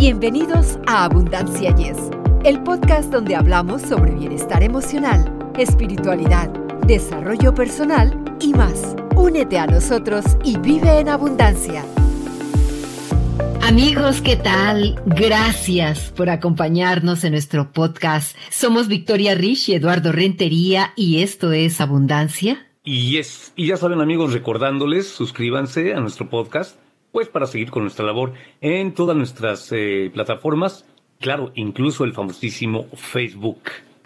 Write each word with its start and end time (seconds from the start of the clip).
Bienvenidos 0.00 0.78
a 0.86 1.04
Abundancia 1.04 1.76
Yes, 1.76 1.98
el 2.42 2.62
podcast 2.62 3.12
donde 3.12 3.36
hablamos 3.36 3.82
sobre 3.82 4.12
bienestar 4.12 4.62
emocional, 4.62 5.52
espiritualidad, 5.58 6.48
desarrollo 6.86 7.54
personal 7.54 8.18
y 8.40 8.54
más. 8.54 8.96
Únete 9.14 9.58
a 9.58 9.66
nosotros 9.66 10.24
y 10.42 10.56
vive 10.56 11.00
en 11.00 11.10
abundancia. 11.10 11.84
Amigos, 13.60 14.22
¿qué 14.22 14.36
tal? 14.36 14.98
Gracias 15.04 16.10
por 16.16 16.30
acompañarnos 16.30 17.22
en 17.24 17.32
nuestro 17.32 17.70
podcast. 17.70 18.34
Somos 18.48 18.88
Victoria 18.88 19.34
Rich 19.34 19.68
y 19.68 19.74
Eduardo 19.74 20.12
Rentería 20.12 20.94
y 20.96 21.20
esto 21.20 21.52
es 21.52 21.78
Abundancia. 21.78 22.66
Y, 22.84 23.18
es, 23.18 23.52
y 23.54 23.66
ya 23.66 23.76
saben 23.76 24.00
amigos, 24.00 24.32
recordándoles, 24.32 25.08
suscríbanse 25.08 25.92
a 25.92 26.00
nuestro 26.00 26.30
podcast 26.30 26.78
pues 27.12 27.28
para 27.28 27.46
seguir 27.46 27.70
con 27.70 27.82
nuestra 27.82 28.04
labor 28.04 28.34
en 28.60 28.94
todas 28.94 29.16
nuestras 29.16 29.70
eh, 29.72 30.10
plataformas, 30.12 30.84
claro, 31.18 31.52
incluso 31.54 32.04
el 32.04 32.12
famosísimo 32.12 32.86
Facebook. 32.94 33.60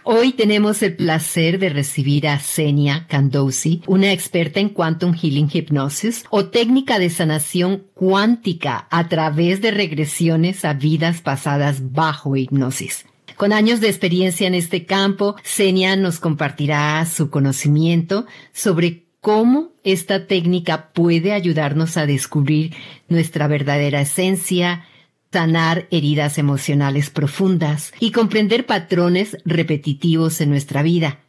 Hoy 0.07 0.33
tenemos 0.33 0.83
el 0.83 0.97
placer 0.97 1.59
de 1.59 1.71
recibir 1.71 2.29
a 2.29 2.39
Senia 2.39 3.07
Candosi, 3.09 3.81
una 3.87 4.13
experta 4.13 4.61
en 4.61 4.69
Quantum 4.69 5.15
Healing 5.15 5.49
Hypnosis 5.51 6.27
o 6.29 6.45
técnica 6.45 6.99
de 6.99 7.09
sanación 7.09 7.85
cuántica 7.95 8.87
a 8.91 9.09
través 9.09 9.63
de 9.63 9.71
regresiones 9.71 10.67
a 10.67 10.75
vidas 10.75 11.23
pasadas 11.23 11.93
bajo 11.93 12.37
hipnosis. 12.37 13.07
Con 13.37 13.55
años 13.55 13.81
de 13.81 13.89
experiencia 13.89 14.47
en 14.47 14.55
este 14.55 14.85
campo, 14.85 15.37
Senia 15.43 15.97
nos 15.97 16.21
compartirá 16.21 17.05
su 17.07 17.31
conocimiento 17.31 18.27
sobre 18.53 19.04
cómo 19.25 19.73
esta 19.85 20.27
técnica 20.27 20.91
puede 20.93 21.33
ayudarnos 21.33 21.97
a 21.97 22.05
descubrir 22.05 22.75
nuestra 23.09 23.49
verdadera 23.49 24.03
esencia, 24.03 24.85
sanar 25.33 25.89
heridas 25.91 26.37
emocionales 26.37 27.09
profundas 27.09 27.95
y 28.01 28.13
comprender 28.13 28.67
patrones 28.67 29.39
repetitivos 29.47 30.43
en 30.43 30.51
nuestra 30.51 30.83
vida. 30.83 31.21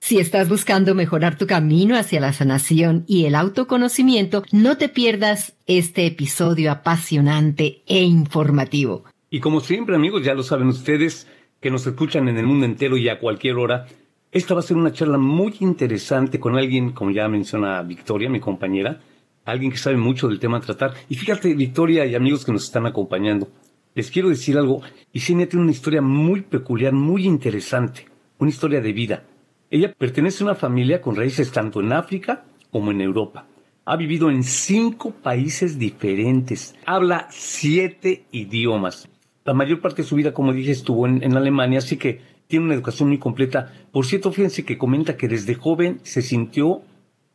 Si 0.00 0.18
estás 0.18 0.48
buscando 0.48 0.96
mejorar 0.96 1.38
tu 1.38 1.46
camino 1.46 1.96
hacia 1.96 2.18
la 2.18 2.32
sanación 2.32 3.04
y 3.06 3.26
el 3.26 3.36
autoconocimiento, 3.36 4.42
no 4.50 4.76
te 4.76 4.88
pierdas 4.88 5.54
este 5.68 6.06
episodio 6.06 6.72
apasionante 6.72 7.82
e 7.86 8.02
informativo. 8.02 9.04
Y 9.30 9.38
como 9.38 9.60
siempre 9.60 9.94
amigos, 9.94 10.24
ya 10.24 10.34
lo 10.34 10.42
saben 10.42 10.66
ustedes 10.66 11.28
que 11.60 11.70
nos 11.70 11.86
escuchan 11.86 12.28
en 12.28 12.36
el 12.36 12.48
mundo 12.48 12.66
entero 12.66 12.96
y 12.96 13.08
a 13.08 13.20
cualquier 13.20 13.58
hora, 13.58 13.86
esta 14.32 14.54
va 14.54 14.60
a 14.60 14.62
ser 14.62 14.78
una 14.78 14.92
charla 14.92 15.18
muy 15.18 15.54
interesante 15.60 16.40
con 16.40 16.56
alguien, 16.56 16.92
como 16.92 17.10
ya 17.10 17.28
menciona 17.28 17.82
Victoria, 17.82 18.30
mi 18.30 18.40
compañera, 18.40 18.98
alguien 19.44 19.70
que 19.70 19.76
sabe 19.76 19.98
mucho 19.98 20.26
del 20.26 20.38
tema 20.38 20.56
a 20.56 20.60
tratar. 20.60 20.94
Y 21.10 21.16
fíjate, 21.16 21.54
Victoria 21.54 22.06
y 22.06 22.14
amigos 22.14 22.42
que 22.42 22.52
nos 22.52 22.64
están 22.64 22.86
acompañando, 22.86 23.48
les 23.94 24.10
quiero 24.10 24.30
decir 24.30 24.56
algo. 24.56 24.80
Isenia 25.12 25.46
tiene 25.46 25.64
una 25.64 25.72
historia 25.72 26.00
muy 26.00 26.40
peculiar, 26.40 26.94
muy 26.94 27.26
interesante, 27.26 28.06
una 28.38 28.48
historia 28.48 28.80
de 28.80 28.92
vida. 28.94 29.24
Ella 29.70 29.92
pertenece 29.92 30.42
a 30.42 30.46
una 30.46 30.54
familia 30.54 31.02
con 31.02 31.14
raíces 31.14 31.52
tanto 31.52 31.80
en 31.80 31.92
África 31.92 32.46
como 32.70 32.90
en 32.90 33.02
Europa. 33.02 33.46
Ha 33.84 33.96
vivido 33.96 34.30
en 34.30 34.44
cinco 34.44 35.10
países 35.10 35.78
diferentes. 35.78 36.74
Habla 36.86 37.26
siete 37.30 38.24
idiomas. 38.32 39.06
La 39.44 39.52
mayor 39.52 39.82
parte 39.82 40.02
de 40.02 40.08
su 40.08 40.16
vida, 40.16 40.32
como 40.32 40.54
dije, 40.54 40.70
estuvo 40.70 41.06
en, 41.06 41.22
en 41.22 41.36
Alemania, 41.36 41.80
así 41.80 41.98
que 41.98 42.31
tiene 42.52 42.66
una 42.66 42.74
educación 42.74 43.08
muy 43.08 43.16
completa. 43.16 43.72
Por 43.92 44.04
cierto, 44.04 44.30
fíjense 44.30 44.66
que 44.66 44.76
comenta 44.76 45.16
que 45.16 45.26
desde 45.26 45.54
joven 45.54 46.00
se 46.02 46.20
sintió 46.20 46.82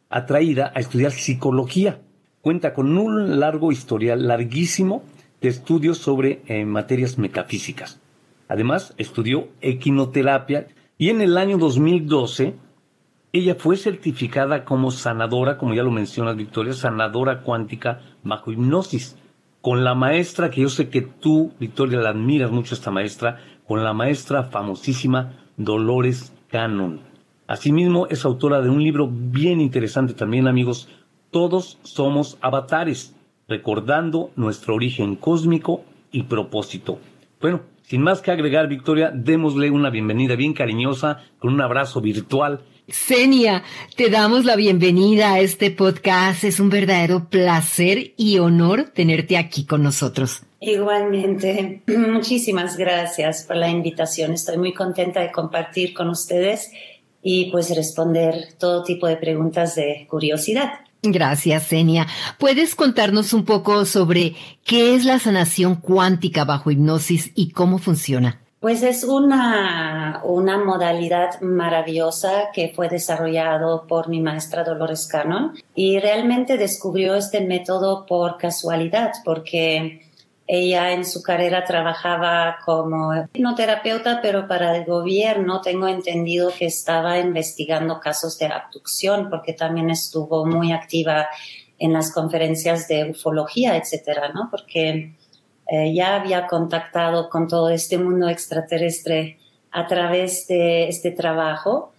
atraída 0.09 0.71
a 0.75 0.79
estudiar 0.79 1.11
psicología. 1.11 2.01
Cuenta 2.41 2.75
con 2.75 2.95
un 2.95 3.39
largo 3.39 3.71
historial, 3.71 4.27
larguísimo, 4.27 5.01
de 5.41 5.49
estudios 5.49 5.97
sobre 5.97 6.43
eh, 6.45 6.65
materias 6.65 7.17
metafísicas. 7.17 7.99
Además, 8.47 8.93
estudió 8.99 9.47
equinoterapia 9.59 10.67
y 10.99 11.09
en 11.09 11.21
el 11.21 11.39
año 11.39 11.57
2012 11.57 12.53
ella 13.33 13.55
fue 13.55 13.75
certificada 13.75 14.65
como 14.65 14.91
sanadora, 14.91 15.57
como 15.57 15.73
ya 15.73 15.81
lo 15.81 15.89
mencionas 15.89 16.35
Victoria, 16.35 16.73
sanadora 16.73 17.41
cuántica 17.41 18.01
bajo 18.21 18.51
hipnosis, 18.51 19.17
con 19.61 19.83
la 19.83 19.95
maestra 19.95 20.51
que 20.51 20.61
yo 20.61 20.69
sé 20.69 20.89
que 20.89 21.01
tú, 21.01 21.53
Victoria, 21.59 22.01
la 22.01 22.09
admiras 22.09 22.51
mucho 22.51 22.75
esta 22.75 22.91
maestra, 22.91 23.39
con 23.67 23.83
la 23.83 23.93
maestra 23.93 24.43
famosísima 24.43 25.33
Dolores 25.57 26.31
Cannon. 26.49 27.01
Asimismo, 27.47 28.07
es 28.07 28.25
autora 28.25 28.61
de 28.61 28.69
un 28.69 28.81
libro 28.81 29.09
bien 29.11 29.61
interesante 29.61 30.13
también, 30.13 30.47
amigos. 30.47 30.89
Todos 31.31 31.77
somos 31.83 32.37
avatares, 32.41 33.13
recordando 33.47 34.31
nuestro 34.35 34.75
origen 34.75 35.15
cósmico 35.15 35.83
y 36.11 36.23
propósito. 36.23 36.99
Bueno, 37.41 37.61
sin 37.83 38.01
más 38.01 38.21
que 38.21 38.31
agregar, 38.31 38.67
Victoria, 38.67 39.11
démosle 39.13 39.69
una 39.69 39.89
bienvenida 39.89 40.35
bien 40.35 40.53
cariñosa 40.53 41.23
con 41.39 41.53
un 41.53 41.61
abrazo 41.61 42.01
virtual. 42.01 42.61
Senia, 42.87 43.63
te 43.95 44.09
damos 44.09 44.45
la 44.45 44.55
bienvenida 44.55 45.33
a 45.33 45.39
este 45.39 45.71
podcast. 45.71 46.45
Es 46.45 46.59
un 46.59 46.69
verdadero 46.69 47.29
placer 47.29 48.13
y 48.15 48.39
honor 48.39 48.85
tenerte 48.93 49.37
aquí 49.37 49.65
con 49.65 49.83
nosotros. 49.83 50.46
Igualmente, 50.59 51.83
muchísimas 51.87 52.77
gracias 52.77 53.43
por 53.43 53.55
la 53.57 53.69
invitación. 53.69 54.33
Estoy 54.33 54.57
muy 54.57 54.73
contenta 54.73 55.21
de 55.21 55.31
compartir 55.31 55.93
con 55.93 56.09
ustedes 56.09 56.71
y 57.21 57.51
pues 57.51 57.75
responder 57.75 58.53
todo 58.57 58.83
tipo 58.83 59.07
de 59.07 59.17
preguntas 59.17 59.75
de 59.75 60.07
curiosidad. 60.09 60.71
Gracias, 61.03 61.63
Senia. 61.63 62.07
¿Puedes 62.39 62.75
contarnos 62.75 63.33
un 63.33 63.45
poco 63.45 63.85
sobre 63.85 64.35
qué 64.65 64.95
es 64.95 65.05
la 65.05 65.19
sanación 65.19 65.75
cuántica 65.75 66.43
bajo 66.43 66.71
hipnosis 66.71 67.31
y 67.35 67.51
cómo 67.51 67.77
funciona? 67.77 68.41
Pues 68.59 68.81
es 68.81 69.03
una, 69.03 70.21
una 70.23 70.57
modalidad 70.57 71.39
maravillosa 71.41 72.49
que 72.53 72.73
fue 72.75 72.89
desarrollado 72.89 73.85
por 73.87 74.09
mi 74.09 74.19
maestra 74.19 74.63
Dolores 74.63 75.07
Cannon 75.07 75.53
y 75.75 75.99
realmente 75.99 76.57
descubrió 76.57 77.13
este 77.13 77.41
método 77.41 78.07
por 78.07 78.37
casualidad 78.37 79.11
porque 79.23 80.06
ella 80.47 80.93
en 80.93 81.03
su 81.03 81.21
carrera 81.21 81.65
trabajaba 81.65 82.59
como 82.65 83.13
hipnoterapeuta, 83.13 84.21
pero 84.21 84.47
para 84.47 84.77
el 84.77 84.85
gobierno 84.85 85.59
tengo 85.59 85.89
entendido 85.89 86.53
que 86.57 86.65
estaba 86.67 87.19
investigando 87.19 87.99
casos 87.99 88.37
de 88.39 88.45
abducción, 88.45 89.29
porque 89.29 89.51
también 89.51 89.89
estuvo 89.89 90.45
muy 90.45 90.71
activa 90.71 91.27
en 91.77 91.91
las 91.91 92.13
conferencias 92.13 92.87
de 92.87 93.11
ufología, 93.11 93.75
etcétera, 93.75 94.29
¿no? 94.33 94.47
Porque 94.49 95.15
eh, 95.67 95.93
ya 95.93 96.15
había 96.15 96.47
contactado 96.47 97.29
con 97.29 97.49
todo 97.49 97.69
este 97.69 97.97
mundo 97.97 98.29
extraterrestre 98.29 99.37
a 99.71 99.85
través 99.85 100.47
de 100.47 100.87
este 100.87 101.11
trabajo 101.11 101.91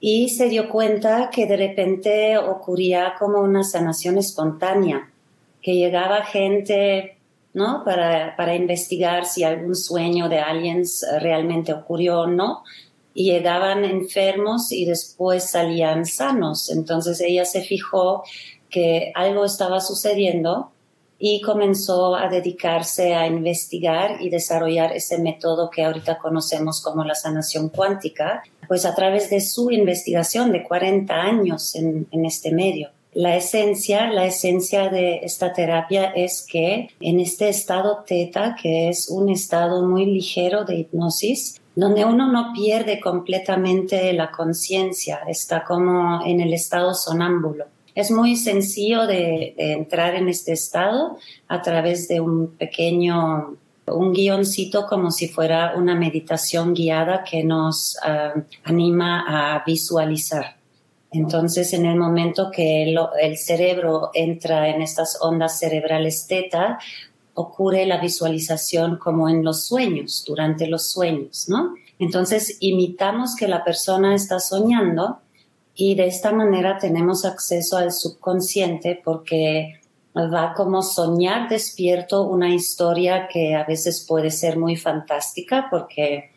y 0.00 0.30
se 0.30 0.48
dio 0.48 0.70
cuenta 0.70 1.28
que 1.30 1.44
de 1.44 1.58
repente 1.58 2.38
ocurría 2.38 3.14
como 3.18 3.40
una 3.40 3.62
sanación 3.62 4.16
espontánea, 4.16 5.10
que 5.60 5.74
llegaba 5.74 6.24
gente 6.24 7.19
¿no? 7.52 7.84
Para, 7.84 8.36
para 8.36 8.54
investigar 8.54 9.26
si 9.26 9.44
algún 9.44 9.74
sueño 9.74 10.28
de 10.28 10.38
aliens 10.38 11.04
realmente 11.20 11.72
ocurrió 11.72 12.20
o 12.20 12.26
no. 12.26 12.62
Y 13.12 13.32
llegaban 13.32 13.84
enfermos 13.84 14.70
y 14.70 14.84
después 14.84 15.50
salían 15.50 16.06
sanos. 16.06 16.70
Entonces 16.70 17.20
ella 17.20 17.44
se 17.44 17.62
fijó 17.62 18.22
que 18.68 19.10
algo 19.14 19.44
estaba 19.44 19.80
sucediendo 19.80 20.70
y 21.18 21.42
comenzó 21.42 22.16
a 22.16 22.28
dedicarse 22.28 23.14
a 23.14 23.26
investigar 23.26 24.22
y 24.22 24.30
desarrollar 24.30 24.92
ese 24.92 25.18
método 25.18 25.68
que 25.68 25.84
ahorita 25.84 26.18
conocemos 26.18 26.80
como 26.80 27.04
la 27.04 27.14
sanación 27.14 27.68
cuántica, 27.68 28.42
pues 28.66 28.86
a 28.86 28.94
través 28.94 29.28
de 29.28 29.42
su 29.42 29.70
investigación 29.70 30.50
de 30.50 30.62
40 30.62 31.14
años 31.14 31.74
en, 31.74 32.06
en 32.10 32.24
este 32.24 32.52
medio. 32.52 32.88
La 33.12 33.36
esencia, 33.36 34.08
la 34.10 34.26
esencia 34.26 34.88
de 34.88 35.20
esta 35.22 35.52
terapia 35.52 36.04
es 36.04 36.46
que 36.48 36.90
en 37.00 37.18
este 37.18 37.48
estado 37.48 38.04
teta, 38.06 38.56
que 38.60 38.88
es 38.88 39.08
un 39.08 39.30
estado 39.30 39.84
muy 39.84 40.06
ligero 40.06 40.64
de 40.64 40.76
hipnosis, 40.76 41.60
donde 41.74 42.04
uno 42.04 42.30
no 42.30 42.52
pierde 42.52 43.00
completamente 43.00 44.12
la 44.12 44.30
conciencia, 44.30 45.20
está 45.26 45.64
como 45.64 46.24
en 46.24 46.40
el 46.40 46.52
estado 46.52 46.94
sonámbulo. 46.94 47.64
Es 47.96 48.12
muy 48.12 48.36
sencillo 48.36 49.06
de, 49.06 49.54
entrar 49.56 50.14
en 50.14 50.28
este 50.28 50.52
estado 50.52 51.18
a 51.48 51.62
través 51.62 52.06
de 52.06 52.20
un 52.20 52.52
pequeño 52.52 53.56
un 53.86 54.12
guioncito 54.12 54.86
como 54.86 55.10
si 55.10 55.26
fuera 55.26 55.74
una 55.76 55.96
meditación 55.96 56.74
guiada 56.74 57.24
que 57.24 57.42
nos 57.42 57.96
ah, 58.04 58.34
anima 58.62 59.24
a 59.26 59.64
visualizar. 59.66 60.59
Entonces, 61.12 61.72
en 61.72 61.86
el 61.86 61.96
momento 61.96 62.50
que 62.52 62.84
el, 62.84 63.36
cerebro 63.36 64.10
entra 64.14 64.68
en 64.68 64.80
estas 64.80 65.18
ondas 65.20 65.58
cerebrales 65.58 66.26
teta, 66.28 66.78
ocurre 67.34 67.86
la 67.86 68.00
visualización 68.00 68.96
como 68.96 69.28
en 69.28 69.44
los 69.44 69.66
sueños, 69.66 70.24
durante 70.26 70.66
los 70.68 70.90
sueños, 70.90 71.48
¿no? 71.48 71.74
Entonces, 71.98 72.56
imitamos 72.60 73.34
que 73.34 73.48
la 73.48 73.64
persona 73.64 74.14
está 74.14 74.38
soñando 74.38 75.18
y 75.74 75.94
de 75.94 76.06
esta 76.06 76.32
manera 76.32 76.78
tenemos 76.78 77.24
acceso 77.24 77.76
al 77.76 77.92
subconsciente 77.92 79.00
porque 79.04 79.80
va 80.16 80.54
como 80.54 80.82
soñar 80.82 81.48
despierto 81.48 82.22
una 82.22 82.52
historia 82.54 83.28
que 83.28 83.54
a 83.54 83.64
veces 83.64 84.04
puede 84.06 84.30
ser 84.30 84.58
muy 84.58 84.76
fantástica 84.76 85.68
porque 85.70 86.30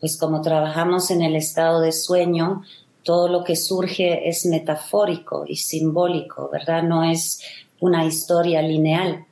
pues 0.00 0.16
como 0.16 0.40
trabajamos 0.40 1.10
en 1.10 1.22
el 1.22 1.36
estado 1.36 1.80
de 1.80 1.92
sueño, 1.92 2.62
todo 3.08 3.26
lo 3.26 3.42
que 3.42 3.56
surge 3.56 4.28
es 4.28 4.44
metafórico 4.44 5.46
y 5.48 5.56
simbólico, 5.56 6.50
¿verdad? 6.52 6.82
No 6.82 7.02
es 7.02 7.40
una 7.80 8.04
historia 8.04 8.60
lineal. 8.60 9.24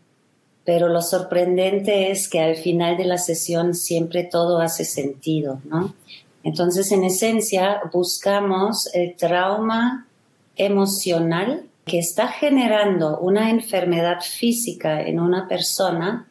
Pero 0.64 0.88
lo 0.88 1.02
sorprendente 1.02 2.10
es 2.10 2.26
que 2.30 2.40
al 2.40 2.56
final 2.56 2.96
de 2.96 3.04
la 3.04 3.18
sesión 3.18 3.74
siempre 3.74 4.24
todo 4.24 4.60
hace 4.60 4.86
sentido, 4.86 5.60
¿no? 5.66 5.94
Entonces, 6.42 6.90
en 6.90 7.04
esencia, 7.04 7.82
buscamos 7.92 8.88
el 8.94 9.14
trauma 9.14 10.06
emocional 10.56 11.66
que 11.84 11.98
está 11.98 12.28
generando 12.28 13.18
una 13.18 13.50
enfermedad 13.50 14.22
física 14.22 15.02
en 15.02 15.20
una 15.20 15.48
persona 15.48 16.26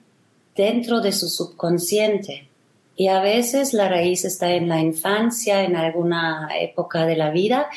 dentro 0.56 1.00
de 1.00 1.12
su 1.12 1.30
subconsciente. 1.30 2.50
Y 2.96 3.08
a 3.08 3.20
veces 3.20 3.74
la 3.74 3.90
raíz 3.90 4.24
está 4.24 4.52
en 4.54 4.70
la 4.70 4.80
infancia, 4.80 5.64
en 5.64 5.76
alguna 5.76 6.50
época 6.60 7.06
de 7.06 7.18
la 7.18 7.30
vida, 7.30 7.68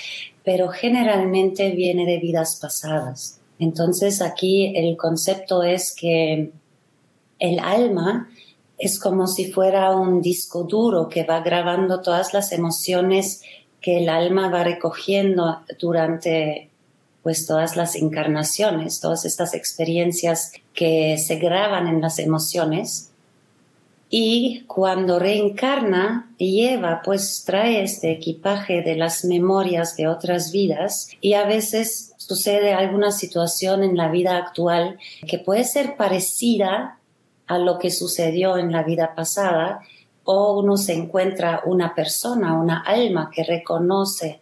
pero 0.44 0.69
generalmente 0.69 1.70
viene 1.70 2.06
de 2.06 2.19
vidas 2.19 2.59
pasadas. 2.61 3.41
Entonces 3.59 4.23
aquí 4.23 4.73
el 4.76 4.97
concepto 4.97 5.62
es 5.62 5.94
que 5.99 6.53
el 7.38 7.59
alma 7.59 8.29
es 8.79 9.00
como 9.00 9.26
si 9.26 9.50
fuera 9.50 9.91
un 9.91 10.23
disco 10.23 10.62
duro 10.62 11.09
que 11.09 11.25
va 11.25 11.41
grabando 11.41 12.00
todas 12.00 12.32
las 12.32 12.53
emociones 12.53 13.43
que 13.81 13.99
el 13.99 14.09
alma 14.09 14.49
va 14.49 14.62
recogiendo 14.65 15.61
durante 15.81 16.70
pues 17.23 17.47
todas 17.47 17.76
las 17.76 17.97
encarnaciones, 17.97 19.00
todas 19.00 19.25
estas 19.25 19.55
experiencias 19.55 20.53
que 20.73 21.19
se 21.19 21.37
graban 21.37 21.88
en 21.88 22.00
las 22.00 22.20
emociones 22.20 23.07
y 24.10 24.64
cuando 24.66 25.19
reencarna 25.19 26.31
lleva 26.38 27.02
pues 27.05 27.44
trae 27.44 27.82
este 27.82 28.10
equipaje 28.10 28.82
de 28.82 28.96
las 28.96 29.25
memorias 29.25 29.96
de 29.96 30.08
otras 30.08 30.50
vidas 30.50 31.10
y 31.20 31.34
a 31.34 31.44
veces 31.44 32.14
sucede 32.16 32.72
alguna 32.72 33.12
situación 33.12 33.82
en 33.82 33.96
la 33.96 34.08
vida 34.08 34.37
actual 34.37 34.99
que 35.26 35.38
puede 35.38 35.64
ser 35.64 35.96
parecida 35.96 36.99
a 37.46 37.58
lo 37.58 37.78
que 37.78 37.90
sucedió 37.90 38.56
en 38.56 38.72
la 38.72 38.82
vida 38.82 39.14
pasada 39.14 39.81
o 40.25 40.58
uno 40.58 40.76
se 40.76 40.93
encuentra 40.93 41.62
una 41.64 41.94
persona, 41.94 42.58
una 42.58 42.81
alma 42.81 43.31
que 43.34 43.44
reconoce 43.44 44.40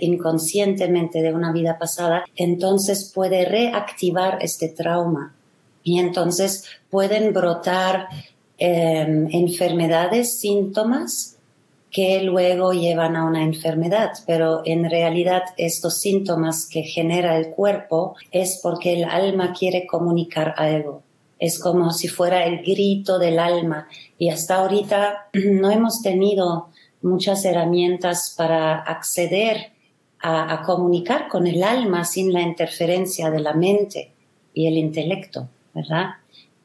inconscientemente 0.00 1.22
de 1.22 1.32
una 1.32 1.52
vida 1.52 1.78
pasada, 1.78 2.24
entonces 2.36 3.10
puede 3.12 3.44
reactivar 3.44 4.38
este 4.40 4.68
trauma. 4.68 5.34
Y 5.82 5.98
entonces 5.98 6.64
pueden 6.90 7.32
brotar 7.32 8.08
em, 8.60 9.28
enfermedades, 9.32 10.38
síntomas 10.38 11.36
que 11.90 12.22
luego 12.22 12.72
llevan 12.72 13.16
a 13.16 13.24
una 13.24 13.42
enfermedad, 13.42 14.12
pero 14.26 14.62
en 14.64 14.88
realidad 14.88 15.42
estos 15.56 15.98
síntomas 15.98 16.68
que 16.70 16.82
genera 16.82 17.36
el 17.36 17.50
cuerpo 17.50 18.14
es 18.30 18.60
porque 18.62 18.92
el 18.92 19.04
alma 19.04 19.52
quiere 19.52 19.86
comunicar 19.86 20.54
algo. 20.56 21.02
Es 21.40 21.58
como 21.58 21.90
si 21.90 22.06
fuera 22.06 22.44
el 22.44 22.58
grito 22.58 23.18
del 23.18 23.38
alma 23.38 23.88
y 24.18 24.28
hasta 24.28 24.56
ahorita 24.56 25.30
no 25.32 25.70
hemos 25.70 26.02
tenido 26.02 26.68
muchas 27.02 27.44
herramientas 27.44 28.34
para 28.36 28.78
acceder 28.78 29.72
a, 30.22 30.62
comunicar 30.62 31.28
con 31.28 31.46
el 31.46 31.62
alma 31.62 32.04
sin 32.04 32.32
la 32.32 32.42
interferencia 32.42 33.30
de 33.30 33.40
la 33.40 33.54
mente 33.54 34.12
y 34.52 34.66
el 34.66 34.76
intelecto, 34.76 35.48
¿verdad? 35.74 36.10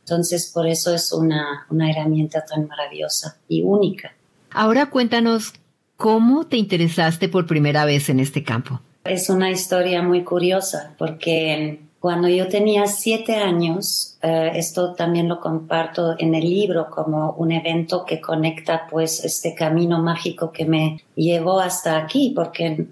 Entonces, 0.06 0.52
por 0.54 0.68
eso 0.68 0.94
es 0.94 1.12
una, 1.12 1.66
una 1.72 1.90
herramienta 1.90 2.46
tan 2.46 2.68
maravillosa 2.68 3.38
y 3.50 3.64
única. 3.64 4.14
Ahora 4.52 4.92
cuéntanos 4.92 5.54
cómo 5.98 6.46
te 6.46 6.58
interesaste 6.58 7.28
por 7.28 7.48
primera 7.48 7.86
vez 7.86 8.10
en 8.10 8.20
este 8.20 8.44
campo. 8.44 8.82
Es 9.04 9.32
una 9.32 9.50
historia 9.50 10.04
muy 10.04 10.24
curiosa 10.24 10.94
porque 11.00 11.80
cuando 12.00 12.28
yo 12.28 12.48
tenía 12.48 12.86
siete 12.86 13.36
años, 13.36 14.20
eh, 14.22 14.52
esto 14.54 14.94
también 14.94 15.28
lo 15.28 15.40
comparto 15.40 16.14
en 16.20 16.36
el 16.36 16.48
libro 16.48 16.88
como 16.92 17.32
un 17.32 17.52
evento 17.52 18.06
que 18.06 18.22
conecta 18.22 18.86
pues 18.88 19.26
este 19.26 19.56
camino 19.56 20.04
mágico 20.04 20.52
que 20.52 20.66
me 20.66 21.02
llevó 21.16 21.60
hasta 21.60 21.98
aquí, 21.98 22.32
porque 22.36 22.86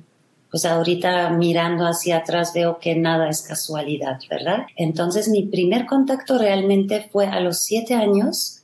pues 0.53 0.65
ahorita 0.65 1.31
mirando 1.31 1.87
hacia 1.87 2.17
atrás 2.17 2.53
veo 2.53 2.77
que 2.77 2.95
nada 2.95 3.27
es 3.27 3.41
casualidad, 3.41 4.19
¿verdad? 4.29 4.67
Entonces 4.75 5.27
mi 5.27 5.47
primer 5.47 5.87
contacto 5.87 6.37
realmente 6.37 7.09
fue 7.11 7.25
a 7.25 7.39
los 7.39 7.63
siete 7.63 7.95
años 7.95 8.61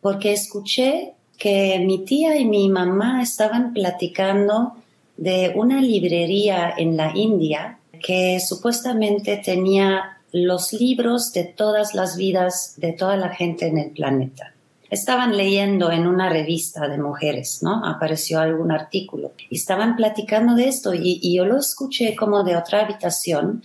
porque 0.00 0.32
escuché 0.32 1.12
que 1.36 1.78
mi 1.80 2.06
tía 2.06 2.38
y 2.38 2.46
mi 2.46 2.70
mamá 2.70 3.20
estaban 3.20 3.74
platicando 3.74 4.72
de 5.18 5.52
una 5.54 5.82
librería 5.82 6.72
en 6.74 6.96
la 6.96 7.12
India 7.14 7.78
que 8.02 8.40
supuestamente 8.40 9.36
tenía 9.44 10.22
los 10.32 10.72
libros 10.72 11.34
de 11.34 11.44
todas 11.44 11.92
las 11.92 12.16
vidas 12.16 12.76
de 12.78 12.94
toda 12.94 13.18
la 13.18 13.28
gente 13.28 13.66
en 13.66 13.76
el 13.76 13.90
planeta. 13.90 14.54
Estaban 14.90 15.36
leyendo 15.36 15.92
en 15.92 16.08
una 16.08 16.28
revista 16.28 16.88
de 16.88 16.98
mujeres, 16.98 17.62
¿no? 17.62 17.86
Apareció 17.86 18.40
algún 18.40 18.72
artículo 18.72 19.32
y 19.48 19.56
estaban 19.56 19.94
platicando 19.94 20.56
de 20.56 20.66
esto 20.66 20.92
y, 20.92 21.32
yo 21.32 21.44
lo 21.44 21.58
escuché 21.58 22.16
como 22.16 22.42
de 22.42 22.56
otra 22.56 22.80
habitación 22.80 23.62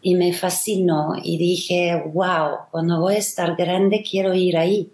y 0.00 0.14
me 0.14 0.32
fascinó 0.32 1.12
y 1.22 1.36
dije, 1.36 2.02
wow, 2.14 2.56
cuando 2.70 3.00
voy 3.00 3.16
a 3.16 3.18
estar 3.18 3.54
grande 3.54 4.02
quiero 4.02 4.32
ir 4.32 4.56
ahí. 4.56 4.88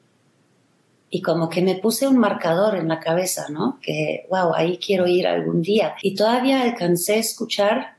Y 1.11 1.23
como 1.23 1.49
que 1.49 1.63
me 1.63 1.77
puse 1.77 2.09
un 2.09 2.19
marcador 2.19 2.77
en 2.77 2.89
la 2.89 2.99
cabeza, 2.99 3.47
¿no? 3.49 3.79
Que, 3.81 4.27
wow, 4.29 4.53
ahí 4.55 4.79
quiero 4.79 5.07
ir 5.07 5.27
algún 5.29 5.63
día. 5.63 5.95
Y 6.03 6.17
todavía 6.17 6.61
alcancé 6.61 7.15
a 7.15 7.19
escuchar 7.19 7.99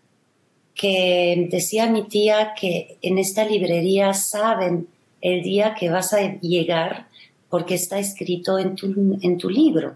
que 0.76 1.48
decía 1.50 1.90
mi 1.90 2.04
tía 2.04 2.54
que 2.60 2.98
en 3.02 3.18
esta 3.18 3.46
librería 3.46 4.14
saben 4.14 4.88
el 5.22 5.44
día 5.44 5.76
que 5.76 5.90
vas 5.90 6.14
a 6.14 6.22
llegar 6.40 7.09
porque 7.50 7.76
está 7.76 8.00
escrito 8.00 8.60
en 8.60 8.76
tu, 8.76 9.18
en 9.22 9.38
tu 9.38 9.50
libro. 9.50 9.96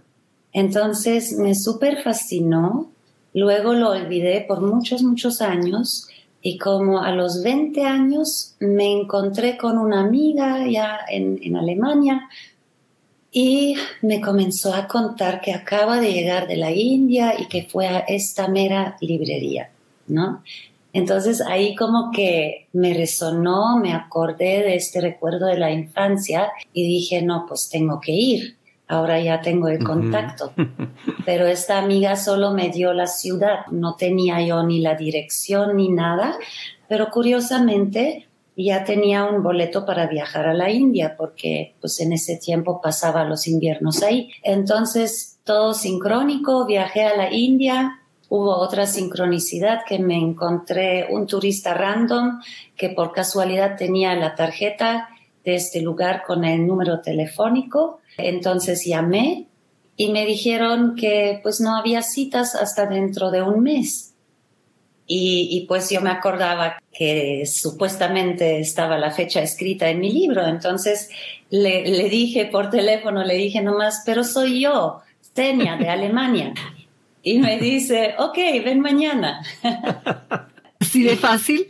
Entonces 0.51 1.33
me 1.37 1.55
súper 1.55 2.01
fascinó, 2.03 2.91
luego 3.33 3.73
lo 3.73 3.91
olvidé 3.91 4.45
por 4.47 4.61
muchos, 4.61 5.03
muchos 5.03 5.41
años 5.41 6.07
y 6.41 6.57
como 6.57 7.01
a 7.01 7.11
los 7.11 7.41
20 7.41 7.83
años 7.85 8.55
me 8.59 8.91
encontré 8.91 9.57
con 9.57 9.77
una 9.77 10.01
amiga 10.01 10.67
ya 10.67 10.99
en, 11.09 11.39
en 11.41 11.55
Alemania 11.55 12.29
y 13.31 13.75
me 14.01 14.21
comenzó 14.21 14.73
a 14.73 14.87
contar 14.87 15.41
que 15.41 15.53
acaba 15.53 15.99
de 15.99 16.13
llegar 16.13 16.47
de 16.47 16.57
la 16.57 16.71
India 16.71 17.33
y 17.39 17.47
que 17.47 17.63
fue 17.63 17.87
a 17.87 17.99
esta 17.99 18.47
mera 18.47 18.95
librería, 19.01 19.71
¿no? 20.07 20.43
Entonces 20.93 21.41
ahí 21.41 21.75
como 21.75 22.11
que 22.11 22.69
me 22.71 22.93
resonó, 22.93 23.79
me 23.79 23.93
acordé 23.93 24.61
de 24.63 24.75
este 24.75 25.01
recuerdo 25.01 25.47
de 25.47 25.57
la 25.57 25.71
infancia 25.71 26.51
y 26.71 26.87
dije, 26.87 27.23
no, 27.23 27.45
pues 27.47 27.69
tengo 27.69 27.99
que 27.99 28.11
ir. 28.11 28.57
Ahora 28.87 29.19
ya 29.19 29.41
tengo 29.41 29.69
el 29.69 29.83
contacto. 29.83 30.53
Pero 31.25 31.47
esta 31.47 31.79
amiga 31.79 32.15
solo 32.15 32.51
me 32.51 32.69
dio 32.69 32.93
la 32.93 33.07
ciudad, 33.07 33.65
no 33.71 33.95
tenía 33.95 34.45
yo 34.45 34.63
ni 34.63 34.81
la 34.81 34.93
dirección 34.93 35.77
ni 35.77 35.89
nada, 35.89 36.37
pero 36.87 37.09
curiosamente 37.09 38.27
ya 38.55 38.83
tenía 38.83 39.25
un 39.25 39.41
boleto 39.41 39.85
para 39.85 40.05
viajar 40.05 40.47
a 40.47 40.53
la 40.53 40.69
India 40.69 41.15
porque 41.17 41.75
pues 41.81 41.99
en 42.01 42.13
ese 42.13 42.37
tiempo 42.37 42.81
pasaba 42.81 43.23
los 43.23 43.47
inviernos 43.47 44.03
ahí. 44.03 44.29
Entonces 44.43 45.39
todo 45.43 45.73
sincrónico, 45.73 46.65
viajé 46.65 47.03
a 47.03 47.17
la 47.17 47.33
India, 47.33 48.02
Hubo 48.35 48.57
otra 48.57 48.87
sincronicidad 48.87 49.81
que 49.87 49.99
me 49.99 50.17
encontré 50.17 51.05
un 51.11 51.27
turista 51.27 51.75
random 51.75 52.41
que 52.75 52.89
por 52.89 53.11
casualidad 53.11 53.75
tenía 53.77 54.15
la 54.15 54.33
tarjeta 54.33 55.09
de 55.45 55.53
este 55.53 55.81
lugar 55.81 56.23
con 56.25 56.43
el 56.43 56.65
número 56.65 56.99
telefónico. 56.99 57.99
Entonces 58.17 58.85
llamé 58.87 59.45
y 59.97 60.11
me 60.11 60.25
dijeron 60.25 60.95
que 60.95 61.41
pues 61.43 61.61
no 61.61 61.77
había 61.77 62.01
citas 62.01 62.55
hasta 62.55 62.87
dentro 62.87 63.29
de 63.29 63.43
un 63.43 63.61
mes. 63.61 64.15
Y, 65.05 65.65
pues 65.67 65.91
yo 65.91 66.01
me 66.01 66.09
acordaba 66.09 66.81
que 66.91 67.45
supuestamente 67.45 68.59
estaba 68.59 68.97
la 68.97 69.11
fecha 69.11 69.43
escrita 69.43 69.89
en 69.89 69.99
mi 69.99 70.11
libro. 70.11 70.43
Entonces 70.47 71.11
le, 71.51 71.87
le 71.87 72.09
dije 72.09 72.45
por 72.47 72.71
teléfono, 72.71 73.23
le 73.23 73.35
dije 73.35 73.61
nomás, 73.61 74.01
pero 74.07 74.23
soy 74.23 74.61
yo, 74.61 75.01
Tenia 75.35 75.75
de 75.77 75.89
Alemania 75.89 76.55
y 77.23 77.39
me 77.39 77.57
dice, 77.57 78.15
ok, 78.19 78.37
ven 78.63 78.81
mañana. 78.81 79.41
¿Así 80.79 81.03
de 81.03 81.15
fácil? 81.15 81.65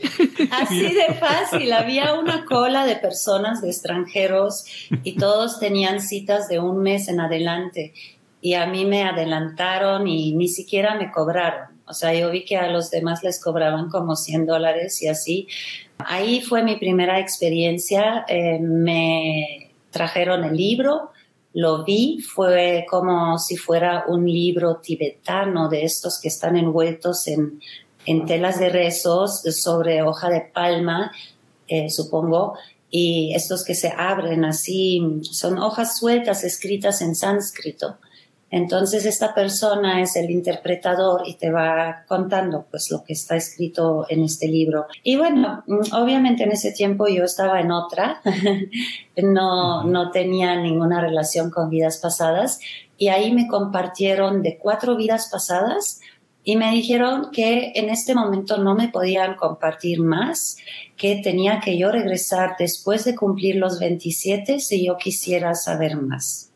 Así 0.51 0.91
de 0.91 1.13
fácil. 1.13 1.71
Había 1.71 2.15
una 2.15 2.43
cola 2.45 2.85
de 2.85 2.95
personas, 2.95 3.61
de 3.61 3.69
extranjeros, 3.69 4.65
y 5.03 5.15
todos 5.15 5.59
tenían 5.59 6.01
citas 6.01 6.47
de 6.47 6.59
un 6.59 6.81
mes 6.81 7.07
en 7.07 7.19
adelante. 7.19 7.93
Y 8.41 8.55
a 8.55 8.65
mí 8.65 8.85
me 8.85 9.03
adelantaron 9.03 10.07
y 10.07 10.33
ni 10.35 10.47
siquiera 10.47 10.95
me 10.95 11.11
cobraron. 11.11 11.67
O 11.85 11.93
sea, 11.93 12.13
yo 12.13 12.31
vi 12.31 12.43
que 12.43 12.57
a 12.57 12.69
los 12.69 12.89
demás 12.89 13.23
les 13.23 13.41
cobraban 13.41 13.89
como 13.89 14.15
100 14.15 14.47
dólares 14.47 15.01
y 15.03 15.07
así. 15.07 15.47
Ahí 15.99 16.41
fue 16.41 16.63
mi 16.63 16.77
primera 16.77 17.19
experiencia. 17.19 18.25
Eh, 18.27 18.57
me 18.59 19.71
trajeron 19.91 20.43
el 20.43 20.57
libro, 20.57 21.11
lo 21.53 21.83
vi, 21.83 22.19
fue 22.19 22.85
como 22.89 23.37
si 23.37 23.57
fuera 23.57 24.05
un 24.07 24.25
libro 24.25 24.77
tibetano 24.77 25.69
de 25.69 25.83
estos 25.83 26.19
que 26.19 26.27
están 26.27 26.57
envueltos 26.57 27.27
en, 27.27 27.59
en 28.05 28.25
telas 28.25 28.59
de 28.59 28.69
rezos 28.69 29.41
sobre 29.41 30.01
hoja 30.01 30.29
de 30.29 30.41
palma, 30.41 31.11
eh, 31.67 31.89
supongo, 31.89 32.55
y 32.89 33.33
estos 33.35 33.63
que 33.63 33.75
se 33.75 33.89
abren 33.89 34.45
así, 34.45 35.01
son 35.23 35.57
hojas 35.59 35.97
sueltas 35.97 36.43
escritas 36.43 37.01
en 37.01 37.15
sánscrito. 37.15 37.97
Entonces 38.53 39.07
esta 39.07 39.33
persona 39.33 39.99
es 39.99 40.15
el 40.15 40.29
interpretador 40.29 41.23
y 41.25 41.37
te 41.37 41.49
va 41.49 42.03
contando 42.07 42.67
pues 42.69 42.91
lo 42.91 43.03
que 43.03 43.13
está 43.13 43.35
escrito 43.35 44.05
en 44.09 44.23
este 44.23 44.47
libro. 44.47 44.85
Y 45.01 45.15
bueno, 45.15 45.63
obviamente 45.91 46.43
en 46.43 46.51
ese 46.51 46.71
tiempo 46.71 47.07
yo 47.07 47.23
estaba 47.23 47.61
en 47.61 47.71
otra, 47.71 48.21
no, 49.17 49.85
no 49.85 50.11
tenía 50.11 50.55
ninguna 50.55 51.01
relación 51.01 51.49
con 51.49 51.71
vidas 51.71 51.97
pasadas 51.97 52.59
y 52.95 53.07
ahí 53.07 53.33
me 53.33 53.47
compartieron 53.47 54.43
de 54.43 54.59
cuatro 54.59 54.95
vidas 54.95 55.29
pasadas 55.31 55.99
y 56.43 56.55
me 56.55 56.69
dijeron 56.69 57.31
que 57.31 57.71
en 57.73 57.89
este 57.89 58.13
momento 58.13 58.59
no 58.59 58.75
me 58.75 58.89
podían 58.89 59.33
compartir 59.33 59.99
más, 59.99 60.57
que 60.95 61.15
tenía 61.23 61.59
que 61.59 61.75
yo 61.75 61.91
regresar 61.91 62.55
después 62.59 63.03
de 63.03 63.15
cumplir 63.15 63.55
los 63.55 63.79
27 63.79 64.59
si 64.59 64.85
yo 64.85 64.97
quisiera 64.97 65.55
saber 65.55 65.97
más. 65.97 66.52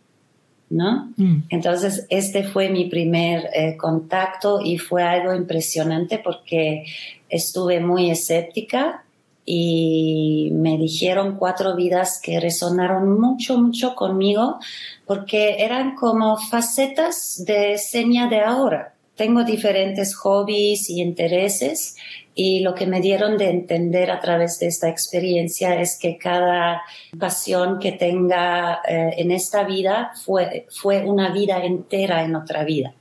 ¿No? 0.70 1.14
Mm. 1.16 1.44
Entonces, 1.50 2.06
este 2.10 2.44
fue 2.44 2.70
mi 2.70 2.90
primer 2.90 3.50
eh, 3.54 3.78
contacto 3.78 4.60
y 4.62 4.78
fue 4.78 5.02
algo 5.02 5.34
impresionante 5.34 6.20
porque 6.20 6.84
estuve 7.30 7.80
muy 7.80 8.12
escéptica 8.12 9.06
y 9.46 10.50
me 10.52 10.78
dijeron 10.78 11.38
cuatro 11.38 11.74
vidas 11.74 12.20
que 12.22 12.42
resonaron 12.42 13.18
mucho, 13.18 13.58
mucho 13.58 13.96
conmigo 13.96 14.60
porque 15.06 15.64
eran 15.64 15.96
como 15.96 16.38
facetas 16.38 17.46
de 17.46 17.78
seña 17.78 18.28
de 18.28 18.42
ahora 18.42 18.97
tengo 19.18 19.44
diferentes 19.44 20.16
hobbies 20.16 20.90
y 20.90 21.02
intereses 21.02 21.96
y 22.36 22.60
lo 22.60 22.76
que 22.76 22.86
me 22.86 23.02
dieron 23.02 23.36
de 23.36 23.50
entender 23.50 24.12
a 24.12 24.20
través 24.20 24.60
de 24.60 24.68
esta 24.68 24.90
experiencia 24.90 25.82
es 25.82 25.98
que 26.00 26.18
cada 26.20 26.84
pasión 27.20 27.80
que 27.80 27.94
tenga 27.94 28.80
eh, 28.88 29.16
en 29.18 29.32
esta 29.32 29.64
vida 29.64 30.12
fue, 30.24 30.68
fue 30.70 31.04
una 31.04 31.32
vida 31.32 31.66
entera 31.66 32.24
en 32.24 32.36
otra 32.36 32.64
vida. 32.64 32.94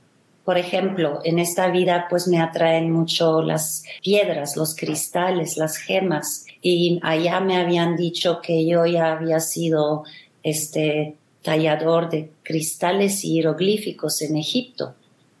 Por 0.43 0.57
ejemplo, 0.57 1.19
en 1.23 1.37
esta 1.37 1.69
vida 1.69 2.07
pues 2.09 2.27
me 2.27 2.41
atraen 2.41 2.91
mucho 2.91 3.43
las 3.43 3.83
piedras, 4.01 4.57
los 4.57 4.75
cristales, 4.75 5.55
las 5.55 5.77
gemas 5.77 6.45
y 6.61 6.99
allá 7.03 7.39
me 7.41 7.57
habían 7.57 7.95
dicho 7.95 8.41
que 8.41 8.65
yo 8.65 8.87
ya 8.87 9.11
había 9.11 9.39
sido 9.39 10.03
este 10.41 11.15
tallador 11.43 12.09
de 12.09 12.31
cristales 12.41 13.23
y 13.23 13.35
jeroglíficos 13.35 14.23
en 14.23 14.37
Egipto 14.37 14.95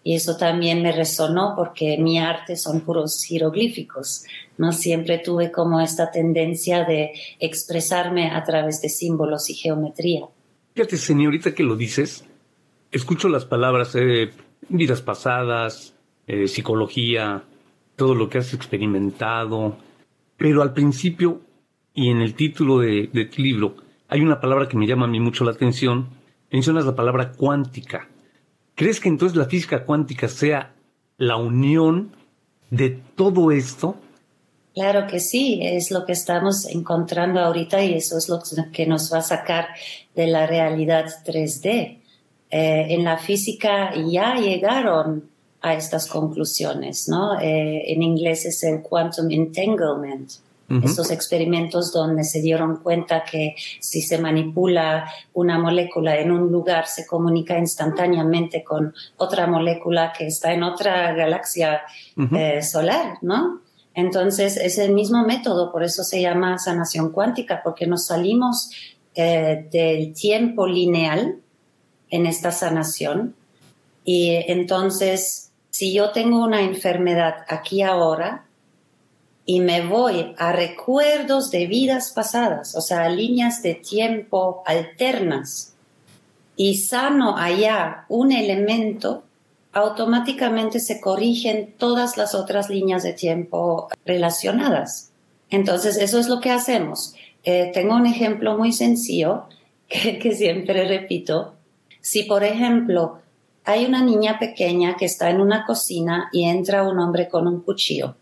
y 0.07 0.15
eso 0.15 0.37
también 0.37 0.81
me 0.81 0.93
resonó 0.93 1.51
porque 1.53 1.97
mi 1.97 2.17
arte 2.17 2.55
son 2.55 2.79
puros 2.79 3.25
jeroglíficos. 3.25 4.23
No 4.57 4.71
siempre 4.71 5.17
tuve 5.17 5.51
como 5.51 5.81
esta 5.81 6.11
tendencia 6.11 6.85
de 6.85 7.11
expresarme 7.41 8.31
a 8.31 8.41
través 8.45 8.81
de 8.81 8.87
símbolos 8.87 9.49
y 9.49 9.55
geometría. 9.55 10.21
Fíjate, 10.73 10.95
señorita, 10.95 11.53
que 11.53 11.63
lo 11.63 11.75
dices. 11.75 12.23
Escucho 12.89 13.27
las 13.27 13.43
palabras 13.43 13.95
eh, 13.95 14.29
vidas 14.69 15.01
pasadas, 15.01 15.93
eh, 16.25 16.47
psicología, 16.47 17.43
todo 17.97 18.15
lo 18.15 18.29
que 18.29 18.37
has 18.37 18.53
experimentado. 18.53 19.75
Pero 20.37 20.61
al 20.61 20.71
principio 20.73 21.41
y 21.93 22.11
en 22.11 22.21
el 22.21 22.33
título 22.33 22.79
de, 22.79 23.09
de 23.11 23.25
tu 23.25 23.41
libro 23.41 23.75
hay 24.07 24.21
una 24.21 24.39
palabra 24.39 24.69
que 24.69 24.77
me 24.77 24.87
llama 24.87 25.03
a 25.03 25.09
mí 25.09 25.19
mucho 25.19 25.43
la 25.43 25.51
atención. 25.51 26.07
Mencionas 26.49 26.85
la 26.85 26.95
palabra 26.95 27.33
cuántica. 27.33 28.07
¿Crees 28.77 28.99
que 28.99 29.09
entonces 29.09 29.35
la 29.35 29.45
física 29.45 29.85
cuántica 29.85 30.27
sea 30.27 30.71
la 31.17 31.35
unión 31.37 32.15
de 32.69 32.91
todo 33.15 33.49
esto? 33.49 33.95
Claro 34.75 35.07
que 35.07 35.19
sí, 35.19 35.59
es 35.63 35.89
lo 35.89 36.05
que 36.05 36.11
estamos 36.11 36.67
encontrando 36.67 37.39
ahorita 37.39 37.83
y 37.83 37.95
eso 37.95 38.19
es 38.19 38.29
lo 38.29 38.39
que 38.71 38.85
nos 38.85 39.11
va 39.11 39.17
a 39.17 39.23
sacar 39.23 39.69
de 40.13 40.27
la 40.27 40.45
realidad 40.45 41.05
3D. 41.25 41.97
Eh, 42.51 42.85
en 42.89 43.03
la 43.03 43.17
física 43.17 43.95
ya 43.95 44.35
llegaron 44.35 45.27
a 45.59 45.73
estas 45.73 46.05
conclusiones, 46.05 47.09
¿no? 47.09 47.41
Eh, 47.41 47.91
en 47.91 48.03
inglés 48.03 48.45
es 48.45 48.63
el 48.63 48.83
quantum 48.83 49.31
entanglement 49.31 50.33
estos 50.83 51.11
experimentos 51.11 51.93
donde 51.93 52.23
se 52.23 52.41
dieron 52.41 52.77
cuenta 52.77 53.23
que 53.23 53.55
si 53.79 54.01
se 54.01 54.17
manipula 54.17 55.09
una 55.33 55.57
molécula 55.57 56.17
en 56.17 56.31
un 56.31 56.51
lugar 56.51 56.87
se 56.87 57.07
comunica 57.07 57.57
instantáneamente 57.57 58.63
con 58.63 58.93
otra 59.15 59.47
molécula 59.47 60.11
que 60.17 60.27
está 60.27 60.51
en 60.51 60.63
otra 60.63 61.13
galaxia 61.13 61.83
eh, 62.35 62.61
solar, 62.61 63.17
¿no? 63.21 63.61
Entonces 63.93 64.57
es 64.57 64.77
el 64.77 64.93
mismo 64.93 65.25
método, 65.25 65.71
por 65.71 65.83
eso 65.83 66.03
se 66.03 66.21
llama 66.21 66.59
sanación 66.59 67.11
cuántica, 67.11 67.61
porque 67.63 67.87
nos 67.87 68.05
salimos 68.05 68.69
eh, 69.15 69.67
del 69.71 70.13
tiempo 70.13 70.67
lineal 70.67 71.39
en 72.09 72.25
esta 72.25 72.51
sanación. 72.51 73.35
Y 74.03 74.35
entonces 74.47 75.47
si 75.77 75.93
yo 75.93 76.09
tengo 76.09 76.43
una 76.43 76.61
enfermedad 76.61 77.45
aquí 77.47 77.83
ahora, 77.83 78.46
y 79.49 79.61
me 79.61 79.81
voy 79.81 80.35
a 80.37 80.51
recuerdos 80.51 81.51
de 81.51 81.67
vidas 81.67 82.11
pasadas, 82.11 82.75
o 82.75 82.81
sea, 82.81 83.05
a 83.05 83.09
líneas 83.09 83.63
de 83.63 83.75
tiempo 83.75 84.61
alternas, 84.65 85.73
y 86.57 86.79
sano 86.79 87.37
allá 87.37 88.05
un 88.09 88.33
elemento, 88.33 89.23
automáticamente 89.71 90.81
se 90.81 90.99
corrigen 90.99 91.73
todas 91.77 92.17
las 92.17 92.35
otras 92.35 92.69
líneas 92.69 93.03
de 93.03 93.13
tiempo 93.13 93.87
relacionadas. 94.05 95.11
Entonces, 95.49 95.95
eso 95.95 96.19
es 96.19 96.27
lo 96.27 96.41
que 96.41 96.51
hacemos. 96.51 97.15
Eh, 97.45 97.71
tengo 97.73 97.95
un 97.95 98.05
ejemplo 98.05 98.57
muy 98.57 98.73
sencillo 98.73 99.45
que, 99.87 100.19
que 100.19 100.35
siempre 100.35 100.85
repito. 100.85 101.53
Si, 102.01 102.23
por 102.23 102.43
ejemplo, 102.43 103.19
hay 103.63 103.85
una 103.85 104.03
niña 104.03 104.39
pequeña 104.39 104.97
que 104.97 105.05
está 105.05 105.29
en 105.29 105.39
una 105.39 105.65
cocina 105.65 106.27
y 106.33 106.43
entra 106.43 106.83
un 106.83 106.99
hombre 106.99 107.29
con 107.29 107.47
un 107.47 107.61
cuchillo 107.61 108.15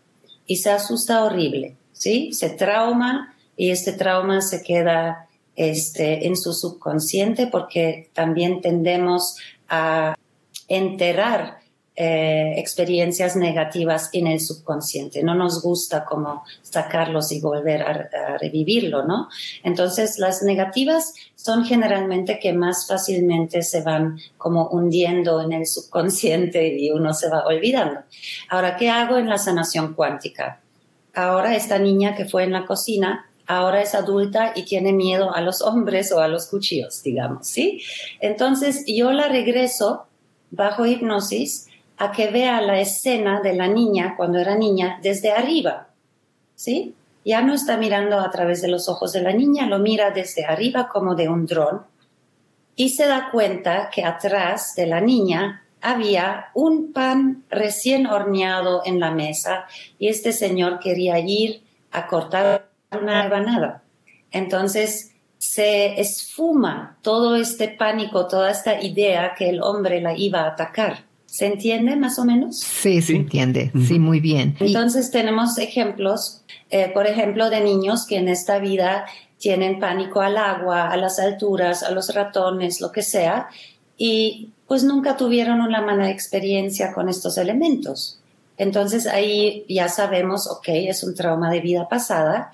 y 0.46 0.56
se 0.56 0.70
asusta 0.70 1.24
horrible, 1.24 1.76
¿sí? 1.92 2.32
Se 2.32 2.50
trauma 2.50 3.34
y 3.56 3.70
este 3.70 3.92
trauma 3.92 4.40
se 4.40 4.62
queda 4.62 5.28
este, 5.56 6.26
en 6.26 6.36
su 6.36 6.52
subconsciente 6.52 7.46
porque 7.46 8.10
también 8.12 8.60
tendemos 8.60 9.36
a 9.68 10.16
enterrar 10.68 11.58
eh, 11.98 12.52
experiencias 12.58 13.36
negativas 13.36 14.10
en 14.12 14.26
el 14.26 14.38
subconsciente. 14.38 15.22
No 15.22 15.34
nos 15.34 15.62
gusta 15.62 16.04
como 16.04 16.44
sacarlos 16.60 17.32
y 17.32 17.40
volver 17.40 17.80
a, 17.80 18.36
revivirlo, 18.38 19.06
¿no? 19.06 19.28
Entonces, 19.62 20.18
las 20.18 20.42
negativas 20.42 21.14
son 21.34 21.64
generalmente 21.64 22.38
que 22.38 22.52
más 22.52 22.86
fácilmente 22.86 23.62
se 23.62 23.80
van 23.80 24.18
como 24.36 24.68
hundiendo 24.68 25.40
en 25.40 25.54
el 25.54 25.66
subconsciente 25.66 26.76
y 26.76 26.90
uno 26.90 27.14
se 27.14 27.30
va 27.30 27.46
olvidando. 27.46 28.00
Ahora, 28.50 28.76
¿qué 28.76 28.90
hago 28.90 29.16
en 29.16 29.30
la 29.30 29.38
sanación 29.38 29.94
cuántica? 29.94 30.60
Ahora 31.14 31.56
esta 31.56 31.78
niña 31.78 32.14
que 32.14 32.26
fue 32.26 32.44
en 32.44 32.52
la 32.52 32.66
cocina 32.66 33.30
ahora 33.46 33.80
es 33.80 33.94
adulta 33.94 34.52
y 34.54 34.64
tiene 34.64 34.92
miedo 34.92 35.34
a 35.34 35.40
los 35.40 35.62
hombres 35.62 36.12
o 36.12 36.20
a 36.20 36.28
los 36.28 36.46
cuchillos, 36.46 37.02
digamos, 37.02 37.46
¿sí? 37.46 37.80
Entonces 38.20 38.84
yo 38.86 39.12
la 39.12 39.28
regreso 39.28 40.06
bajo 40.50 40.84
hipnosis 40.84 41.65
a 41.98 42.12
que 42.12 42.30
vea 42.30 42.60
la 42.60 42.80
escena 42.80 43.40
de 43.40 43.54
la 43.54 43.68
niña 43.68 44.14
cuando 44.16 44.38
era 44.38 44.54
niña 44.54 44.98
desde 45.02 45.32
arriba, 45.32 45.88
¿sí? 46.54 46.94
Ya 47.24 47.42
no 47.42 47.54
está 47.54 47.76
mirando 47.76 48.20
a 48.20 48.30
través 48.30 48.62
de 48.62 48.68
los 48.68 48.88
ojos 48.88 49.12
de 49.12 49.22
la 49.22 49.32
niña, 49.32 49.66
lo 49.66 49.78
mira 49.78 50.10
desde 50.10 50.44
arriba 50.44 50.88
como 50.88 51.14
de 51.14 51.28
un 51.28 51.46
dron 51.46 51.82
y 52.76 52.90
se 52.90 53.06
da 53.06 53.30
cuenta 53.32 53.90
que 53.90 54.04
atrás 54.04 54.74
de 54.76 54.86
la 54.86 55.00
niña 55.00 55.64
había 55.80 56.50
un 56.54 56.92
pan 56.92 57.44
recién 57.48 58.06
horneado 58.06 58.82
en 58.84 59.00
la 59.00 59.10
mesa 59.10 59.66
y 59.98 60.08
este 60.08 60.32
señor 60.32 60.78
quería 60.78 61.18
ir 61.18 61.62
a 61.90 62.06
cortar 62.06 62.68
una 62.90 63.22
rebanada. 63.22 63.82
Entonces 64.30 65.12
se 65.38 66.00
esfuma 66.00 66.98
todo 67.02 67.36
este 67.36 67.68
pánico, 67.68 68.26
toda 68.26 68.50
esta 68.50 68.82
idea 68.82 69.34
que 69.36 69.48
el 69.48 69.62
hombre 69.62 70.00
la 70.00 70.16
iba 70.16 70.40
a 70.42 70.48
atacar. 70.48 71.04
¿Se 71.26 71.46
entiende 71.46 71.96
más 71.96 72.18
o 72.18 72.24
menos? 72.24 72.60
Sí, 72.60 73.02
se 73.02 73.14
entiende, 73.14 73.70
sí, 73.86 73.98
muy 73.98 74.20
bien. 74.20 74.56
Entonces 74.60 75.10
tenemos 75.10 75.58
ejemplos, 75.58 76.42
eh, 76.70 76.90
por 76.94 77.06
ejemplo, 77.06 77.50
de 77.50 77.60
niños 77.60 78.06
que 78.06 78.16
en 78.16 78.28
esta 78.28 78.58
vida 78.58 79.04
tienen 79.38 79.78
pánico 79.78 80.20
al 80.20 80.38
agua, 80.38 80.88
a 80.88 80.96
las 80.96 81.18
alturas, 81.18 81.82
a 81.82 81.90
los 81.90 82.14
ratones, 82.14 82.80
lo 82.80 82.90
que 82.90 83.02
sea, 83.02 83.48
y 83.98 84.50
pues 84.66 84.84
nunca 84.84 85.16
tuvieron 85.16 85.60
una 85.60 85.82
mala 85.82 86.10
experiencia 86.10 86.92
con 86.92 87.08
estos 87.08 87.38
elementos. 87.38 88.18
Entonces 88.56 89.06
ahí 89.06 89.64
ya 89.68 89.88
sabemos, 89.88 90.48
ok, 90.50 90.68
es 90.68 91.04
un 91.04 91.14
trauma 91.14 91.50
de 91.50 91.60
vida 91.60 91.88
pasada, 91.88 92.50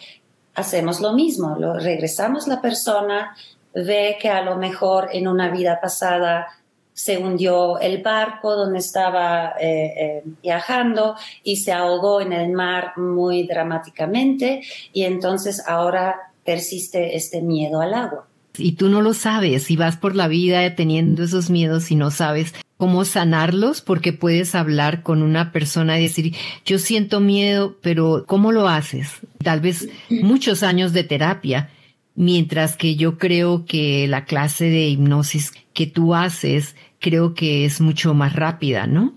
hacemos 0.55 1.01
lo 1.01 1.13
mismo, 1.13 1.57
lo, 1.59 1.75
regresamos 1.75 2.49
la 2.49 2.61
persona, 2.61 3.37
ve 3.75 4.17
que 4.21 4.29
a 4.29 4.43
lo 4.43 4.57
mejor 4.57 5.09
en 5.13 5.29
una 5.29 5.51
vida 5.51 5.81
pasada 5.81 6.49
se 6.95 7.19
hundió 7.19 7.79
el 7.81 8.03
barco 8.03 8.55
donde 8.55 8.79
estaba 8.79 9.55
eh, 9.61 9.95
eh, 9.97 10.23
viajando 10.43 11.17
y 11.43 11.57
se 11.57 11.73
ahogó 11.73 12.21
en 12.21 12.33
el 12.33 12.53
mar 12.53 12.93
muy 12.97 13.47
dramáticamente 13.47 14.63
y 14.93 15.05
entonces 15.05 15.63
ahora 15.67 16.33
persiste 16.45 17.17
este 17.17 17.41
miedo 17.41 17.81
al 17.81 17.95
agua. 17.95 18.27
Y 18.59 18.73
tú 18.73 18.89
no 18.89 19.01
lo 19.01 19.15
sabes 19.15 19.71
y 19.71 19.77
vas 19.77 19.97
por 19.97 20.15
la 20.15 20.29
vida 20.29 20.75
teniendo 20.75 21.25
esos 21.25 21.49
miedos 21.49 21.91
y 21.91 21.97
no 21.97 22.11
sabes 22.11 22.53
cómo 22.77 23.05
sanarlos 23.05 23.81
porque 23.81 24.13
puedes 24.13 24.55
hablar 24.55 25.03
con 25.03 25.23
una 25.23 25.53
persona 25.53 25.99
y 25.99 26.03
decir, 26.03 26.35
yo 26.67 26.79
siento 26.79 27.21
miedo, 27.21 27.77
pero 27.81 28.25
¿cómo 28.27 28.53
lo 28.53 28.69
haces? 28.69 29.09
Tal 29.43 29.61
vez 29.61 29.89
muchos 30.11 30.63
años 30.63 30.93
de 30.93 31.05
terapia, 31.05 31.71
mientras 32.15 32.77
que 32.77 32.97
yo 32.97 33.17
creo 33.17 33.65
que 33.65 34.07
la 34.09 34.27
clase 34.27 34.65
de 34.65 34.89
hipnosis 34.89 35.53
que 35.73 35.87
tú 35.87 36.15
haces, 36.15 36.77
creo 36.99 37.35
que 37.35 37.65
es 37.65 37.81
mucho 37.81 38.15
más 38.15 38.35
rápida, 38.35 38.87
¿no? 38.87 39.15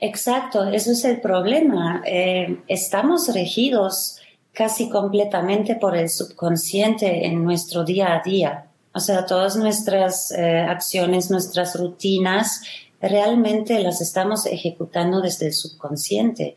Exacto, 0.00 0.64
eso 0.64 0.92
es 0.92 1.04
el 1.04 1.20
problema. 1.20 2.02
Eh, 2.06 2.60
estamos 2.68 3.32
regidos 3.34 4.18
casi 4.52 4.88
completamente 4.88 5.76
por 5.76 5.96
el 5.96 6.08
subconsciente 6.08 7.26
en 7.26 7.44
nuestro 7.44 7.84
día 7.84 8.14
a 8.14 8.22
día. 8.22 8.66
O 8.92 9.00
sea, 9.00 9.26
todas 9.26 9.56
nuestras 9.56 10.32
eh, 10.32 10.60
acciones, 10.60 11.30
nuestras 11.30 11.78
rutinas, 11.78 12.62
realmente 13.00 13.80
las 13.80 14.00
estamos 14.00 14.46
ejecutando 14.46 15.20
desde 15.20 15.46
el 15.46 15.52
subconsciente. 15.52 16.56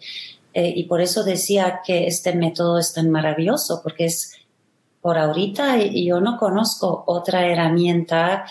Eh, 0.54 0.74
y 0.76 0.84
por 0.84 1.02
eso 1.02 1.24
decía 1.24 1.82
que 1.86 2.08
este 2.08 2.36
método 2.36 2.78
es 2.78 2.94
tan 2.94 3.10
maravilloso, 3.10 3.82
porque 3.84 4.06
es, 4.06 4.34
por 5.02 5.18
ahorita, 5.18 5.78
yo 5.78 6.20
no 6.20 6.38
conozco 6.38 7.04
otra 7.08 7.48
herramienta 7.48 8.46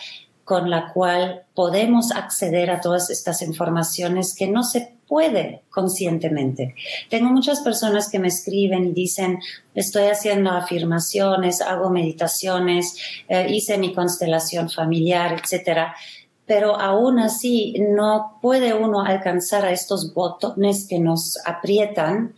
con 0.51 0.69
la 0.69 0.93
cual 0.93 1.45
podemos 1.55 2.11
acceder 2.11 2.73
a 2.73 2.81
todas 2.81 3.09
estas 3.09 3.41
informaciones 3.41 4.35
que 4.35 4.49
no 4.49 4.65
se 4.65 4.97
puede 5.07 5.63
conscientemente. 5.71 6.75
Tengo 7.09 7.31
muchas 7.31 7.61
personas 7.61 8.11
que 8.11 8.19
me 8.19 8.27
escriben 8.27 8.87
y 8.87 8.93
dicen, 8.93 9.39
estoy 9.77 10.07
haciendo 10.07 10.51
afirmaciones, 10.51 11.61
hago 11.61 11.89
meditaciones, 11.89 12.97
eh, 13.29 13.47
hice 13.49 13.79
mi 13.79 13.95
constelación 13.95 14.69
familiar, 14.69 15.39
etcétera 15.41 15.95
pero 16.47 16.81
aún 16.81 17.21
así 17.21 17.77
no 17.79 18.41
puede 18.43 18.75
uno 18.75 19.05
alcanzar 19.05 19.65
a 19.65 19.71
estos 19.71 20.13
botones 20.13 20.85
que 20.89 20.99
nos 20.99 21.39
aprietan 21.47 22.35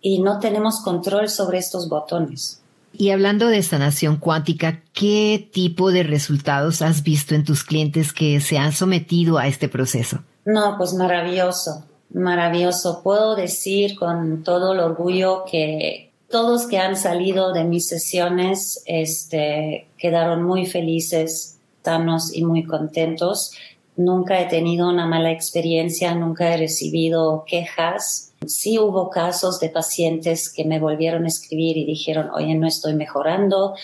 y 0.00 0.20
no 0.22 0.38
tenemos 0.38 0.80
control 0.84 1.28
sobre 1.28 1.58
estos 1.58 1.88
botones. 1.88 2.62
Y 2.98 3.10
hablando 3.10 3.48
de 3.48 3.62
sanación 3.62 4.16
cuántica, 4.16 4.82
¿qué 4.92 5.50
tipo 5.52 5.90
de 5.90 6.02
resultados 6.02 6.80
has 6.80 7.02
visto 7.02 7.34
en 7.34 7.44
tus 7.44 7.62
clientes 7.62 8.12
que 8.12 8.40
se 8.40 8.58
han 8.58 8.72
sometido 8.72 9.38
a 9.38 9.46
este 9.46 9.68
proceso? 9.68 10.20
No, 10.46 10.76
pues 10.78 10.94
maravilloso, 10.94 11.84
maravilloso. 12.10 13.02
Puedo 13.02 13.36
decir 13.36 13.98
con 13.98 14.42
todo 14.42 14.72
el 14.72 14.80
orgullo 14.80 15.44
que 15.50 16.12
todos 16.30 16.66
que 16.66 16.78
han 16.78 16.96
salido 16.96 17.52
de 17.52 17.64
mis 17.64 17.86
sesiones 17.86 18.82
este, 18.86 19.88
quedaron 19.98 20.42
muy 20.42 20.66
felices, 20.66 21.58
sanos 21.84 22.34
y 22.34 22.44
muy 22.44 22.64
contentos. 22.64 23.52
Nunca 23.96 24.40
he 24.40 24.46
tenido 24.46 24.88
una 24.88 25.06
mala 25.06 25.32
experiencia, 25.32 26.14
nunca 26.14 26.52
he 26.52 26.56
recibido 26.58 27.44
quejas 27.46 28.26
Sí 28.44 28.78
hubo 28.78 29.10
casos 29.10 29.58
de 29.60 29.70
pacientes 29.70 30.52
que 30.52 30.64
me 30.64 30.78
volvieron 30.78 31.24
a 31.24 31.28
escribir 31.28 31.76
y 31.78 31.84
dijeron, 31.84 32.30
oye, 32.34 32.54
no 32.54 32.66
estoy 32.66 32.94
mejorando. 32.94 33.74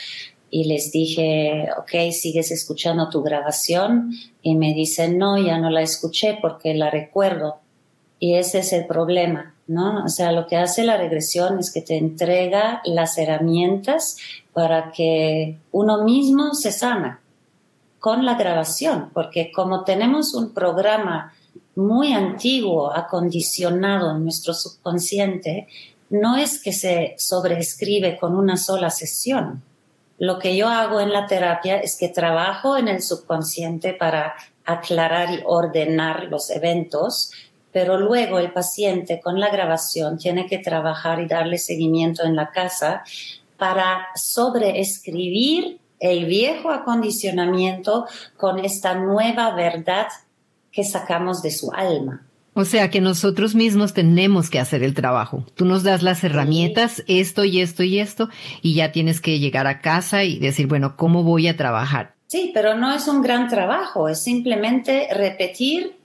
Y 0.51 0.65
les 0.65 0.93
dije, 0.93 1.69
ok, 1.79 2.13
¿sigues 2.13 2.51
escuchando 2.51 3.09
tu 3.09 3.23
grabación? 3.23 4.13
Y 4.43 4.55
me 4.55 4.75
dicen, 4.75 5.17
no, 5.19 5.39
ya 5.39 5.59
no 5.59 5.71
la 5.71 5.83
escuché 5.83 6.39
porque 6.41 6.75
la 6.75 6.91
recuerdo. 6.91 7.57
Y 8.19 8.35
ese 8.35 8.59
es 8.59 8.73
el 8.73 8.87
problema, 8.87 9.55
¿no? 9.67 10.05
O 10.05 10.09
sea, 10.09 10.31
lo 10.31 10.47
que 10.47 10.57
hace 10.57 10.85
la 10.85 10.97
regresión 10.97 11.59
es 11.59 11.73
que 11.73 11.81
te 11.81 11.97
entrega 11.97 12.83
las 12.85 13.19
herramientas 13.19 14.19
para 14.53 14.93
que 14.93 15.59
uno 15.73 16.05
mismo 16.05 16.55
se 16.55 16.71
sana 16.71 17.22
con 18.03 18.27
la 18.27 18.35
grabación, 18.35 19.11
porque 19.15 19.53
como 19.53 19.85
tenemos 19.85 20.35
un 20.35 20.53
programa 20.53 21.33
muy 21.77 22.13
antiguo, 22.13 22.93
acondicionado 22.93 24.11
en 24.11 24.25
nuestro 24.25 24.55
subconsciente, 24.55 25.69
no 26.11 26.37
es 26.37 26.61
que 26.61 26.73
se 26.73 27.15
sobreescribe 27.17 28.19
con 28.19 28.35
una 28.35 28.57
sola 28.57 28.91
sesión. 28.91 29.63
Lo 30.19 30.41
que 30.41 30.57
yo 30.57 30.69
hago 30.69 31.01
en 31.01 31.13
la 31.13 31.29
terapia 31.29 31.77
es 31.79 31.97
que 31.97 32.09
trabajo 32.09 32.77
en 32.77 32.89
el 32.89 33.03
subconsciente 33.03 33.93
para 33.95 34.35
aclarar 34.65 35.31
y 35.35 35.43
ordenar 35.45 36.25
los 36.25 36.51
eventos, 36.51 37.31
pero 37.71 37.99
luego 37.99 38.41
el 38.41 38.53
paciente 38.53 39.21
con 39.21 39.39
la 39.39 39.49
grabación 39.49 40.19
tiene 40.19 40.49
que 40.49 40.59
trabajar 40.59 41.21
y 41.21 41.29
darle 41.29 41.57
seguimiento 41.57 42.25
en 42.25 42.35
la 42.35 42.51
casa 42.51 43.05
para 43.59 44.09
sobreescribir 44.17 45.79
el 46.03 46.27
viejo 46.27 46.71
acondicionamiento 46.71 48.07
con 48.37 48.59
esta 48.59 48.95
nueva 48.95 49.55
verdad 49.55 50.09
que 50.73 50.83
sacamos 50.83 51.43
de 51.43 51.53
su 51.53 51.71
alma. 51.73 52.27
O 52.55 52.65
sea 52.65 52.91
que 52.91 53.01
nosotros 53.01 53.55
mismos 53.55 53.95
tenemos 53.95 54.51
que 54.51 54.59
hacer 54.59 54.83
el 54.83 54.95
trabajo. 54.95 55.47
Tú 55.55 55.65
nos 55.65 55.85
das 55.85 56.03
las 56.03 56.23
herramientas, 56.23 57.03
esto 57.07 57.45
y 57.45 57.61
esto 57.61 57.83
y 57.85 58.01
esto, 58.01 58.29
y 58.61 58.75
ya 58.75 58.93
tienes 58.93 59.21
que 59.21 59.39
llegar 59.39 59.67
a 59.67 59.81
casa 59.81 60.25
y 60.25 60.39
decir, 60.39 60.67
bueno, 60.67 60.97
¿cómo 60.97 61.23
voy 61.23 61.47
a 61.47 61.57
trabajar? 61.57 62.15
Sí, 62.27 62.51
pero 62.53 62.77
no 62.77 62.93
es 62.93 63.07
un 63.09 63.23
gran 63.23 63.49
trabajo, 63.49 64.09
es 64.09 64.23
simplemente 64.23 65.07
repetir 65.15 65.97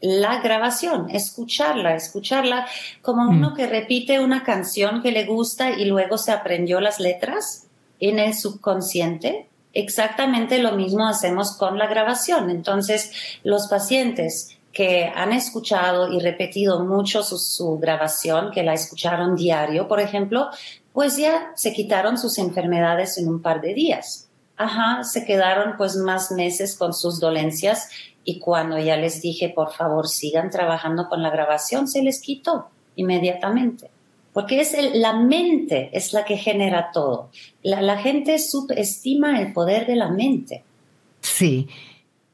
la 0.00 0.40
grabación, 0.40 1.10
escucharla, 1.10 1.94
escucharla 1.94 2.66
como 3.02 3.28
uno 3.28 3.50
mm. 3.50 3.54
que 3.54 3.66
repite 3.66 4.18
una 4.18 4.42
canción 4.42 5.02
que 5.02 5.12
le 5.12 5.26
gusta 5.26 5.70
y 5.70 5.84
luego 5.84 6.18
se 6.18 6.32
aprendió 6.32 6.80
las 6.80 6.98
letras 6.98 7.68
en 8.02 8.18
el 8.18 8.34
subconsciente. 8.34 9.48
Exactamente 9.72 10.58
lo 10.58 10.72
mismo 10.72 11.06
hacemos 11.06 11.56
con 11.56 11.78
la 11.78 11.86
grabación. 11.86 12.50
Entonces, 12.50 13.12
los 13.44 13.68
pacientes 13.68 14.58
que 14.72 15.10
han 15.14 15.32
escuchado 15.32 16.12
y 16.12 16.18
repetido 16.18 16.84
mucho 16.84 17.22
su, 17.22 17.78
grabación, 17.78 18.50
que 18.50 18.64
la 18.64 18.74
escucharon 18.74 19.36
diario, 19.36 19.86
por 19.86 20.00
ejemplo, 20.00 20.48
pues 20.92 21.16
ya 21.16 21.52
se 21.54 21.72
quitaron 21.72 22.18
sus 22.18 22.38
enfermedades 22.38 23.16
en 23.18 23.28
un 23.28 23.40
par 23.40 23.60
de 23.60 23.72
días. 23.72 24.28
Ajá, 24.56 25.04
se 25.04 25.24
quedaron 25.24 25.76
pues 25.76 25.96
más 25.96 26.32
meses 26.32 26.76
con 26.76 26.92
sus 26.92 27.20
dolencias 27.20 27.88
y 28.24 28.40
cuando 28.40 28.78
ya 28.78 28.96
les 28.96 29.22
dije, 29.22 29.48
por 29.48 29.72
favor, 29.72 30.08
sigan 30.08 30.50
trabajando 30.50 31.08
con 31.08 31.22
la 31.22 31.30
grabación, 31.30 31.86
se 31.86 32.02
les 32.02 32.20
quitó 32.20 32.68
inmediatamente 32.96 33.91
porque 34.32 34.60
es 34.60 34.74
la 34.94 35.14
mente 35.14 35.90
es 35.92 36.12
la 36.12 36.24
que 36.24 36.36
genera 36.36 36.90
todo. 36.92 37.30
La, 37.62 37.98
gente 37.98 38.38
subestima 38.38 39.40
el 39.40 39.52
poder 39.52 39.86
de 39.86 39.96
la 39.96 40.08
mente. 40.08 40.64
Sí. 41.20 41.68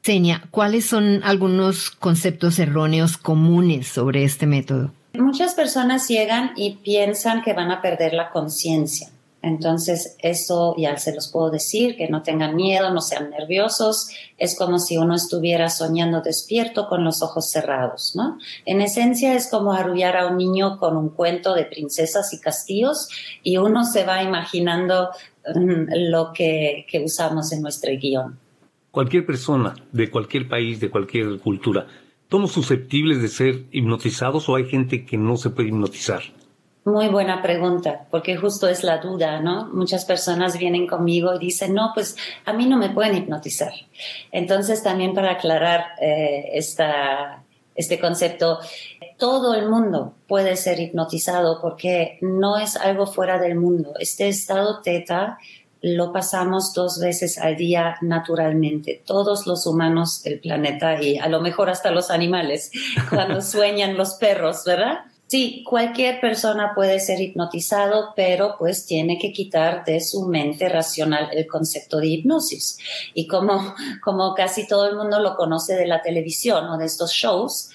Senia, 0.01 0.43
¿cuáles 0.49 0.85
son 0.85 1.21
algunos 1.23 1.91
conceptos 1.91 2.57
erróneos 2.57 3.17
comunes 3.17 3.87
sobre 3.87 4.23
este 4.23 4.45
método? 4.45 4.91
Muchas 5.13 5.55
personas 5.55 6.07
llegan 6.07 6.53
y 6.55 6.77
piensan 6.77 7.41
que 7.41 7.53
van 7.53 7.71
a 7.71 7.81
perder 7.81 8.13
la 8.13 8.29
conciencia. 8.29 9.09
Entonces, 9.41 10.17
eso 10.19 10.75
ya 10.77 10.97
se 10.97 11.15
los 11.15 11.29
puedo 11.29 11.49
decir, 11.49 11.95
que 11.95 12.09
no 12.09 12.23
tengan 12.23 12.55
miedo, 12.55 12.93
no 12.93 12.99
sean 12.99 13.29
nerviosos. 13.29 14.09
Es 14.37 14.57
como 14.57 14.79
si 14.79 14.97
uno 14.97 15.15
estuviera 15.15 15.69
soñando 15.69 16.21
despierto 16.21 16.87
con 16.87 17.05
los 17.05 17.21
ojos 17.21 17.49
cerrados, 17.49 18.13
¿no? 18.15 18.37
En 18.65 18.81
esencia 18.81 19.33
es 19.33 19.49
como 19.49 19.71
arrullar 19.71 20.17
a 20.17 20.27
un 20.27 20.37
niño 20.37 20.77
con 20.77 20.97
un 20.97 21.09
cuento 21.09 21.53
de 21.53 21.65
princesas 21.65 22.33
y 22.33 22.39
castillos 22.39 23.07
y 23.41 23.57
uno 23.57 23.85
se 23.85 24.03
va 24.03 24.23
imaginando 24.23 25.09
mm, 25.55 26.09
lo 26.09 26.33
que, 26.33 26.85
que 26.89 26.99
usamos 26.99 27.53
en 27.53 27.61
nuestro 27.61 27.91
guion. 27.97 28.37
Cualquier 28.91 29.25
persona 29.25 29.73
de 29.93 30.09
cualquier 30.09 30.49
país, 30.49 30.81
de 30.81 30.89
cualquier 30.89 31.39
cultura, 31.39 31.87
¿somos 32.29 32.51
susceptibles 32.51 33.21
de 33.21 33.27
ser 33.29 33.63
hipnotizados 33.71 34.49
o 34.49 34.55
hay 34.55 34.65
gente 34.65 35.05
que 35.05 35.17
no 35.17 35.37
se 35.37 35.49
puede 35.49 35.69
hipnotizar? 35.69 36.23
Muy 36.89 37.07
buena 37.07 37.43
pregunta, 37.43 38.07
porque 38.09 38.35
justo 38.35 38.67
es 38.67 38.83
la 38.83 38.97
duda, 38.97 39.39
¿no? 39.39 39.67
Muchas 39.67 40.05
personas 40.05 40.57
vienen 40.57 40.87
conmigo 40.87 41.35
y 41.35 41.39
dicen, 41.39 41.75
no, 41.75 41.91
pues 41.93 42.15
a 42.45 42.53
mí 42.53 42.65
no 42.65 42.77
me 42.77 42.89
pueden 42.89 43.15
hipnotizar. 43.15 43.73
Entonces, 44.31 44.81
también 44.81 45.13
para 45.13 45.33
aclarar 45.33 45.85
eh, 46.01 46.49
esta, 46.53 47.43
este 47.75 47.99
concepto, 47.99 48.59
todo 49.19 49.53
el 49.53 49.69
mundo 49.69 50.15
puede 50.27 50.55
ser 50.55 50.79
hipnotizado 50.79 51.61
porque 51.61 52.17
no 52.21 52.57
es 52.57 52.75
algo 52.75 53.05
fuera 53.05 53.37
del 53.37 53.55
mundo. 53.55 53.93
Este 53.99 54.27
estado 54.27 54.81
teta 54.81 55.37
lo 55.81 56.11
pasamos 56.11 56.73
dos 56.73 56.99
veces 56.99 57.37
al 57.37 57.55
día 57.55 57.97
naturalmente. 58.01 59.03
Todos 59.05 59.45
los 59.45 59.67
humanos 59.67 60.23
del 60.23 60.39
planeta 60.39 60.99
y 60.99 61.19
a 61.19 61.29
lo 61.29 61.39
mejor 61.39 61.69
hasta 61.69 61.91
los 61.91 62.09
animales, 62.09 62.71
cuando 63.11 63.41
sueñan 63.43 63.95
los 63.95 64.15
perros, 64.15 64.63
¿verdad? 64.65 65.01
Sí, 65.29 65.63
cualquier 65.63 66.19
persona 66.19 66.71
puede 66.73 66.99
ser 66.99 67.21
hipnotizado, 67.21 68.13
pero 68.15 68.55
pues 68.57 68.87
tiene 68.87 69.19
que 69.19 69.31
quitar 69.31 69.85
de 69.85 70.01
su 70.01 70.25
mente 70.25 70.67
racional 70.69 71.29
el 71.31 71.45
concepto 71.45 71.99
de 71.99 72.07
hipnosis. 72.07 72.79
Y 73.13 73.27
como, 73.27 73.75
como 74.03 74.33
casi 74.33 74.65
todo 74.65 74.89
el 74.89 74.95
mundo 74.95 75.19
lo 75.19 75.35
conoce 75.35 75.75
de 75.75 75.85
la 75.85 76.01
televisión 76.01 76.65
o 76.65 76.79
de 76.79 76.87
estos 76.87 77.11
shows, 77.11 77.69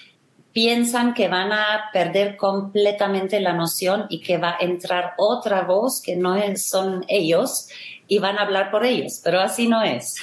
piensan 0.51 1.13
que 1.13 1.29
van 1.29 1.53
a 1.53 1.91
perder 1.93 2.35
completamente 2.35 3.39
la 3.39 3.53
noción 3.53 4.07
y 4.09 4.19
que 4.19 4.37
va 4.37 4.57
a 4.59 4.63
entrar 4.63 5.13
otra 5.17 5.61
voz 5.61 6.01
que 6.01 6.17
no 6.17 6.35
son 6.57 7.05
ellos 7.07 7.69
y 8.09 8.19
van 8.19 8.37
a 8.37 8.41
hablar 8.41 8.69
por 8.69 8.85
ellos, 8.85 9.21
pero 9.23 9.39
así 9.39 9.69
no 9.69 9.81
es. 9.81 10.15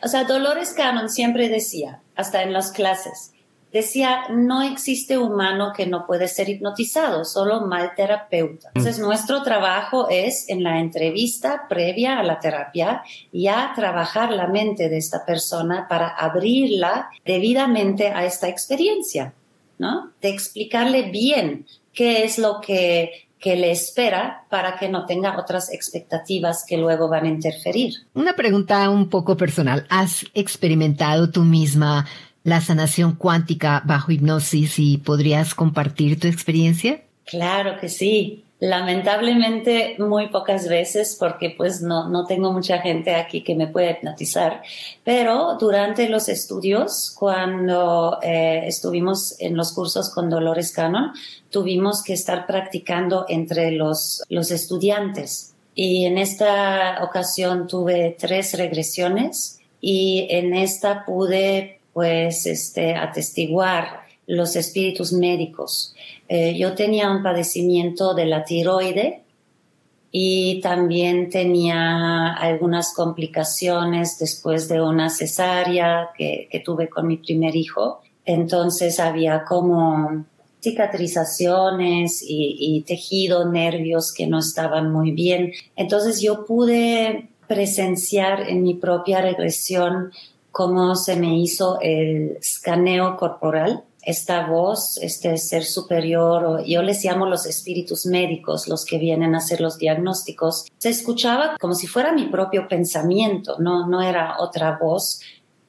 O 0.00 0.06
sea, 0.06 0.22
Dolores 0.22 0.74
Cannon 0.74 1.08
siempre 1.08 1.48
decía, 1.48 2.02
hasta 2.14 2.44
en 2.44 2.52
las 2.52 2.70
clases, 2.70 3.32
decía, 3.72 4.24
no 4.30 4.62
existe 4.62 5.18
humano 5.18 5.72
que 5.74 5.86
no 5.86 6.06
puede 6.06 6.28
ser 6.28 6.48
hipnotizado, 6.48 7.24
solo 7.24 7.62
mal 7.62 7.92
terapeuta. 7.96 8.68
Mm. 8.68 8.78
Entonces, 8.78 8.98
nuestro 8.98 9.42
trabajo 9.42 10.08
es 10.10 10.48
en 10.48 10.62
la 10.62 10.78
entrevista 10.78 11.66
previa 11.68 12.18
a 12.18 12.22
la 12.22 12.38
terapia, 12.38 13.02
ya 13.32 13.72
trabajar 13.74 14.30
la 14.30 14.48
mente 14.48 14.88
de 14.88 14.98
esta 14.98 15.24
persona 15.24 15.86
para 15.88 16.08
abrirla 16.08 17.10
debidamente 17.24 18.08
a 18.08 18.24
esta 18.24 18.48
experiencia, 18.48 19.32
¿no? 19.78 20.10
De 20.20 20.28
explicarle 20.28 21.10
bien 21.10 21.66
qué 21.92 22.24
es 22.24 22.38
lo 22.38 22.60
que 22.60 23.26
que 23.42 23.56
le 23.56 23.72
espera 23.72 24.44
para 24.48 24.78
que 24.78 24.88
no 24.88 25.04
tenga 25.04 25.36
otras 25.36 25.72
expectativas 25.72 26.64
que 26.64 26.78
luego 26.78 27.08
van 27.08 27.24
a 27.24 27.28
interferir. 27.28 27.92
Una 28.14 28.34
pregunta 28.34 28.88
un 28.88 29.08
poco 29.08 29.36
personal. 29.36 29.84
¿Has 29.90 30.24
experimentado 30.32 31.28
tú 31.28 31.42
misma 31.42 32.06
la 32.44 32.60
sanación 32.60 33.14
cuántica 33.14 33.82
bajo 33.84 34.12
hipnosis 34.12 34.78
y 34.78 34.98
podrías 34.98 35.54
compartir 35.54 36.18
tu 36.18 36.28
experiencia? 36.28 37.02
Claro 37.24 37.78
que 37.80 37.88
sí. 37.88 38.44
Lamentablemente 38.58 39.96
muy 39.98 40.28
pocas 40.28 40.68
veces 40.68 41.16
porque 41.18 41.50
pues 41.50 41.82
no, 41.82 42.08
no 42.08 42.26
tengo 42.26 42.52
mucha 42.52 42.78
gente 42.78 43.16
aquí 43.16 43.42
que 43.42 43.56
me 43.56 43.66
pueda 43.66 43.90
hipnotizar, 43.90 44.62
pero 45.02 45.56
durante 45.58 46.08
los 46.08 46.28
estudios, 46.28 47.12
cuando 47.18 48.20
eh, 48.22 48.62
estuvimos 48.68 49.34
en 49.40 49.56
los 49.56 49.72
cursos 49.72 50.10
con 50.10 50.30
Dolores 50.30 50.70
Cannon, 50.70 51.10
tuvimos 51.50 52.04
que 52.04 52.12
estar 52.12 52.46
practicando 52.46 53.26
entre 53.28 53.72
los, 53.72 54.22
los 54.28 54.52
estudiantes. 54.52 55.54
Y 55.74 56.04
en 56.04 56.16
esta 56.16 57.02
ocasión 57.02 57.66
tuve 57.66 58.16
tres 58.16 58.56
regresiones 58.56 59.58
y 59.80 60.28
en 60.30 60.54
esta 60.54 61.04
pude 61.04 61.80
pues 61.92 62.46
este, 62.46 62.94
atestiguar 62.94 64.02
los 64.26 64.56
espíritus 64.56 65.12
médicos. 65.12 65.94
Eh, 66.28 66.56
yo 66.56 66.74
tenía 66.74 67.10
un 67.10 67.22
padecimiento 67.22 68.14
de 68.14 68.26
la 68.26 68.44
tiroide 68.44 69.22
y 70.10 70.60
también 70.60 71.30
tenía 71.30 72.34
algunas 72.34 72.94
complicaciones 72.94 74.18
después 74.18 74.68
de 74.68 74.80
una 74.80 75.10
cesárea 75.10 76.10
que, 76.16 76.48
tuve 76.64 76.88
con 76.88 77.06
mi 77.06 77.16
primer 77.16 77.56
hijo. 77.56 78.02
Entonces 78.24 79.00
había 79.00 79.44
como 79.44 80.24
cicatrizaciones 80.62 82.22
y 82.24 82.84
tejido, 82.86 83.50
nervios 83.50 84.12
que 84.12 84.26
no 84.26 84.38
estaban 84.38 84.92
muy 84.92 85.10
bien. 85.10 85.52
Entonces 85.74 86.20
yo 86.20 86.44
pude 86.44 87.30
presenciar 87.48 88.48
en 88.48 88.62
mi 88.62 88.74
propia 88.74 89.20
regresión 89.20 90.12
cómo 90.52 90.94
se 90.94 91.16
me 91.16 91.36
hizo 91.38 91.80
el 91.80 92.36
escaneo 92.36 93.16
corporal. 93.16 93.84
Esta 94.04 94.46
voz, 94.46 94.98
este 95.00 95.36
ser 95.38 95.64
superior, 95.64 96.64
yo 96.66 96.82
les 96.82 97.04
llamo 97.04 97.24
los 97.26 97.46
espíritus 97.46 98.04
médicos, 98.04 98.66
los 98.66 98.84
que 98.84 98.98
vienen 98.98 99.34
a 99.34 99.38
hacer 99.38 99.60
los 99.60 99.78
diagnósticos, 99.78 100.66
se 100.76 100.88
escuchaba 100.88 101.56
como 101.60 101.74
si 101.74 101.86
fuera 101.86 102.12
mi 102.12 102.26
propio 102.26 102.66
pensamiento, 102.66 103.58
no, 103.60 103.86
no 103.86 104.02
era 104.02 104.38
otra 104.40 104.76
voz, 104.76 105.20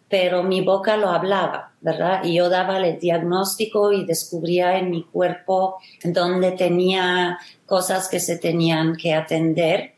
pero 0.09 0.41
mi 0.41 0.61
boca 0.61 0.97
lo 0.97 1.09
hablaba, 1.09 1.73
¿verdad? 1.81 2.23
Y 2.23 2.35
yo 2.35 2.49
daba 2.49 2.77
el 2.77 2.99
diagnóstico 2.99 3.91
y 3.91 4.03
descubría 4.03 4.79
en 4.79 4.89
mi 4.89 5.03
cuerpo 5.03 5.77
donde 6.03 6.53
tenía 6.53 7.37
cosas 7.67 8.09
que 8.09 8.19
se 8.19 8.37
tenían 8.37 8.95
que 8.95 9.13
atender 9.13 9.92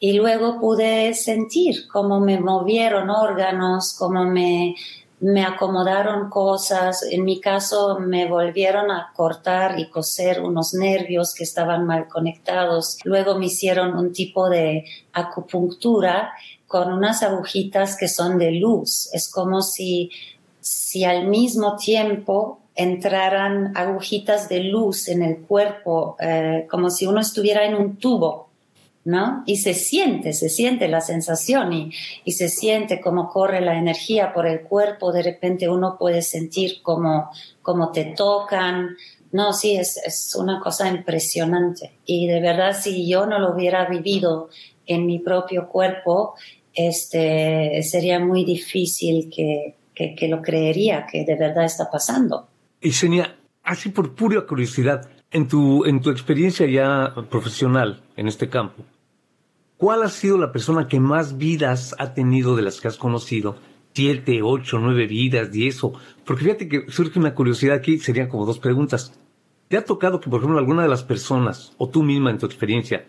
y 0.00 0.14
luego 0.14 0.58
pude 0.58 1.12
sentir 1.12 1.86
cómo 1.86 2.20
me 2.20 2.40
movieron 2.40 3.10
órganos, 3.10 3.94
cómo 3.98 4.24
me, 4.24 4.74
me 5.20 5.44
acomodaron 5.44 6.30
cosas. 6.30 7.02
En 7.02 7.24
mi 7.24 7.38
caso, 7.38 7.98
me 8.00 8.26
volvieron 8.26 8.90
a 8.90 9.12
cortar 9.14 9.78
y 9.78 9.90
coser 9.90 10.40
unos 10.40 10.72
nervios 10.72 11.34
que 11.34 11.44
estaban 11.44 11.84
mal 11.84 12.08
conectados. 12.08 12.98
Luego 13.04 13.38
me 13.38 13.46
hicieron 13.46 13.94
un 13.94 14.12
tipo 14.12 14.48
de 14.48 14.86
acupuntura 15.12 16.32
con 16.66 16.92
unas 16.92 17.22
agujitas 17.22 17.98
que 17.98 18.08
son 18.08 18.38
de 18.38 18.52
luz. 18.52 19.10
Es 19.12 19.30
como 19.30 19.60
si, 19.60 20.10
si 20.60 21.04
al 21.04 21.28
mismo 21.28 21.76
tiempo 21.76 22.60
entraran 22.74 23.76
agujitas 23.76 24.48
de 24.48 24.60
luz 24.60 25.08
en 25.08 25.22
el 25.22 25.40
cuerpo, 25.42 26.16
eh, 26.18 26.66
como 26.70 26.88
si 26.88 27.06
uno 27.06 27.20
estuviera 27.20 27.66
en 27.66 27.74
un 27.74 27.96
tubo 27.98 28.49
¿no? 29.10 29.42
Y 29.44 29.56
se 29.56 29.74
siente, 29.74 30.32
se 30.32 30.48
siente 30.48 30.86
la 30.86 31.00
sensación 31.00 31.72
y, 31.72 31.90
y, 32.24 32.32
se 32.32 32.48
siente 32.48 33.00
cómo 33.00 33.28
corre 33.28 33.60
la 33.60 33.76
energía 33.76 34.32
por 34.32 34.46
el 34.46 34.62
cuerpo, 34.62 35.12
de 35.12 35.24
repente 35.24 35.68
uno 35.68 35.96
puede 35.98 36.22
sentir 36.22 36.80
cómo, 36.80 37.30
cómo 37.60 37.90
te 37.90 38.14
tocan. 38.16 38.96
No, 39.32 39.52
sí, 39.52 39.76
es, 39.76 40.00
es 40.04 40.34
una 40.36 40.60
cosa 40.60 40.88
impresionante. 40.88 41.98
Y 42.06 42.28
de 42.28 42.40
verdad, 42.40 42.76
si 42.80 43.08
yo 43.08 43.26
no 43.26 43.38
lo 43.38 43.52
hubiera 43.54 43.86
vivido 43.86 44.48
en 44.86 45.06
mi 45.06 45.18
propio 45.18 45.68
cuerpo, 45.68 46.34
este, 46.72 47.82
sería 47.82 48.20
muy 48.20 48.44
difícil 48.44 49.28
que, 49.34 49.74
que, 49.92 50.14
que 50.14 50.28
lo 50.28 50.40
creería 50.40 51.06
que 51.10 51.24
de 51.24 51.34
verdad 51.34 51.64
está 51.64 51.90
pasando. 51.90 52.46
Y 52.80 52.92
Senia, 52.92 53.36
así 53.64 53.88
por 53.88 54.14
pura 54.14 54.46
curiosidad, 54.46 55.08
en 55.30 55.48
tu, 55.48 55.84
en 55.84 56.00
tu 56.00 56.10
experiencia 56.10 56.66
ya 56.66 57.14
profesional 57.30 58.02
en 58.16 58.28
este 58.28 58.48
campo, 58.48 58.82
¿cuál 59.80 60.02
ha 60.02 60.10
sido 60.10 60.36
la 60.36 60.52
persona 60.52 60.86
que 60.86 61.00
más 61.00 61.38
vidas 61.38 61.96
ha 61.98 62.12
tenido 62.12 62.54
de 62.54 62.62
las 62.62 62.80
que 62.80 62.88
has 62.88 62.98
conocido? 62.98 63.56
Siete, 63.94 64.42
ocho, 64.42 64.78
nueve 64.78 65.06
vidas, 65.06 65.50
diez 65.50 65.82
o... 65.82 65.94
Porque 66.24 66.44
fíjate 66.44 66.68
que 66.68 66.84
surge 66.90 67.18
una 67.18 67.34
curiosidad 67.34 67.76
aquí, 67.76 67.98
serían 67.98 68.28
como 68.28 68.44
dos 68.44 68.58
preguntas. 68.58 69.18
¿Te 69.68 69.78
ha 69.78 69.84
tocado 69.84 70.20
que, 70.20 70.28
por 70.28 70.40
ejemplo, 70.40 70.58
alguna 70.58 70.82
de 70.82 70.90
las 70.90 71.02
personas, 71.02 71.72
o 71.78 71.88
tú 71.88 72.02
misma 72.02 72.30
en 72.30 72.38
tu 72.38 72.44
experiencia, 72.44 73.06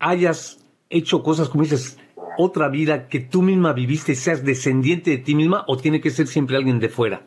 hayas 0.00 0.58
hecho 0.90 1.22
cosas 1.22 1.48
como 1.48 1.62
dices, 1.62 1.98
otra 2.36 2.68
vida 2.68 3.06
que 3.06 3.20
tú 3.20 3.40
misma 3.40 3.72
viviste, 3.72 4.16
seas 4.16 4.44
descendiente 4.44 5.12
de 5.12 5.18
ti 5.18 5.36
misma 5.36 5.64
o 5.68 5.76
tiene 5.76 6.00
que 6.00 6.10
ser 6.10 6.26
siempre 6.26 6.56
alguien 6.56 6.80
de 6.80 6.88
fuera? 6.88 7.22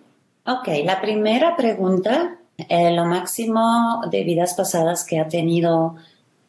Ok, 0.45 0.67
la 0.83 0.99
primera 0.99 1.55
pregunta 1.55 2.39
eh, 2.57 2.93
lo 2.93 3.05
máximo 3.05 4.01
de 4.11 4.23
vidas 4.23 4.53
pasadas 4.53 5.05
que 5.05 5.19
ha 5.19 5.27
tenido 5.27 5.95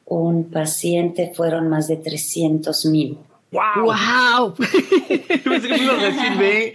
un 0.07 0.51
paciente 0.51 1.33
fueron 1.35 1.69
más 1.69 1.89
de 1.89 1.97
300 1.97 2.87
mil. 2.87 3.19
¡Wow! 3.53 4.55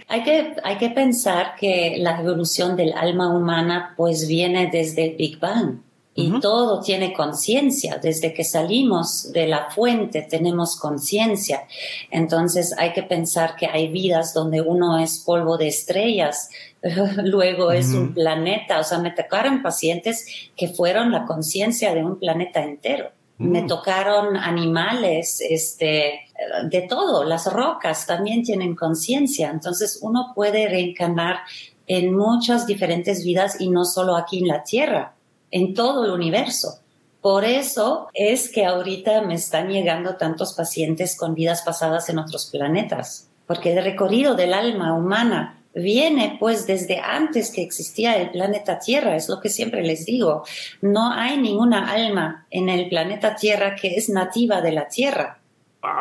hay, 0.08 0.22
que, 0.22 0.54
hay 0.62 0.78
que 0.78 0.88
pensar 0.90 1.54
que 1.58 1.96
la 1.98 2.20
evolución 2.20 2.76
del 2.76 2.92
alma 2.92 3.34
humana 3.34 3.94
pues 3.96 4.26
viene 4.26 4.70
desde 4.72 5.10
el 5.10 5.16
Big 5.16 5.38
Bang 5.38 5.80
y 6.14 6.40
todo 6.40 6.80
tiene 6.80 7.12
conciencia. 7.12 7.98
Desde 8.02 8.34
que 8.34 8.44
salimos 8.44 9.32
de 9.32 9.46
la 9.46 9.70
fuente 9.70 10.22
tenemos 10.22 10.76
conciencia. 10.76 11.64
Entonces 12.10 12.74
hay 12.76 12.92
que 12.92 13.02
pensar 13.02 13.56
que 13.56 13.66
hay 13.66 13.88
vidas 13.88 14.34
donde 14.34 14.60
uno 14.60 14.98
es 14.98 15.22
polvo 15.24 15.56
de 15.56 15.68
estrellas, 15.68 16.50
luego 17.24 17.72
es 17.72 17.94
un 17.94 18.12
planeta. 18.12 18.80
O 18.80 18.84
sea, 18.84 18.98
me 18.98 19.10
tocaron 19.10 19.62
pacientes 19.62 20.26
que 20.56 20.68
fueron 20.68 21.12
la 21.12 21.24
conciencia 21.24 21.94
de 21.94 22.04
un 22.04 22.18
planeta 22.18 22.62
entero. 22.62 23.10
Me 23.42 23.62
mm. 23.62 23.66
tocaron 23.66 24.36
animales, 24.36 25.40
este, 25.40 26.20
de 26.64 26.82
todo. 26.82 27.24
Las 27.24 27.52
rocas 27.52 28.06
también 28.06 28.42
tienen 28.42 28.74
conciencia. 28.74 29.50
Entonces 29.50 29.98
uno 30.02 30.32
puede 30.34 30.68
reencarnar 30.68 31.40
en 31.86 32.16
muchas 32.16 32.66
diferentes 32.66 33.24
vidas 33.24 33.60
y 33.60 33.68
no 33.68 33.84
solo 33.84 34.16
aquí 34.16 34.38
en 34.38 34.48
la 34.48 34.62
Tierra 34.62 35.14
en 35.50 35.74
todo 35.74 36.04
el 36.04 36.10
universo. 36.10 36.78
Por 37.20 37.44
eso 37.44 38.08
es 38.14 38.50
que 38.50 38.64
ahorita 38.64 39.22
me 39.22 39.34
están 39.34 39.68
llegando 39.68 40.16
tantos 40.16 40.54
pacientes 40.54 41.16
con 41.16 41.34
vidas 41.34 41.62
pasadas 41.62 42.08
en 42.08 42.18
otros 42.18 42.48
planetas, 42.50 43.28
porque 43.46 43.72
el 43.72 43.84
recorrido 43.84 44.34
del 44.34 44.54
alma 44.54 44.94
humana 44.94 45.61
viene 45.74 46.36
pues 46.38 46.66
desde 46.66 46.98
antes 46.98 47.50
que 47.50 47.62
existía 47.62 48.16
el 48.16 48.30
planeta 48.30 48.78
Tierra, 48.78 49.16
es 49.16 49.28
lo 49.28 49.40
que 49.40 49.48
siempre 49.48 49.82
les 49.82 50.04
digo. 50.04 50.44
No 50.80 51.12
hay 51.12 51.38
ninguna 51.38 51.90
alma 51.90 52.46
en 52.50 52.68
el 52.68 52.88
planeta 52.88 53.36
Tierra 53.36 53.76
que 53.76 53.96
es 53.96 54.08
nativa 54.08 54.60
de 54.60 54.72
la 54.72 54.88
Tierra. 54.88 55.38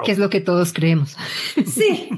Que 0.03 0.11
es 0.11 0.17
lo 0.17 0.29
que 0.29 0.41
todos 0.41 0.73
creemos. 0.73 1.15
Sí. 1.65 2.09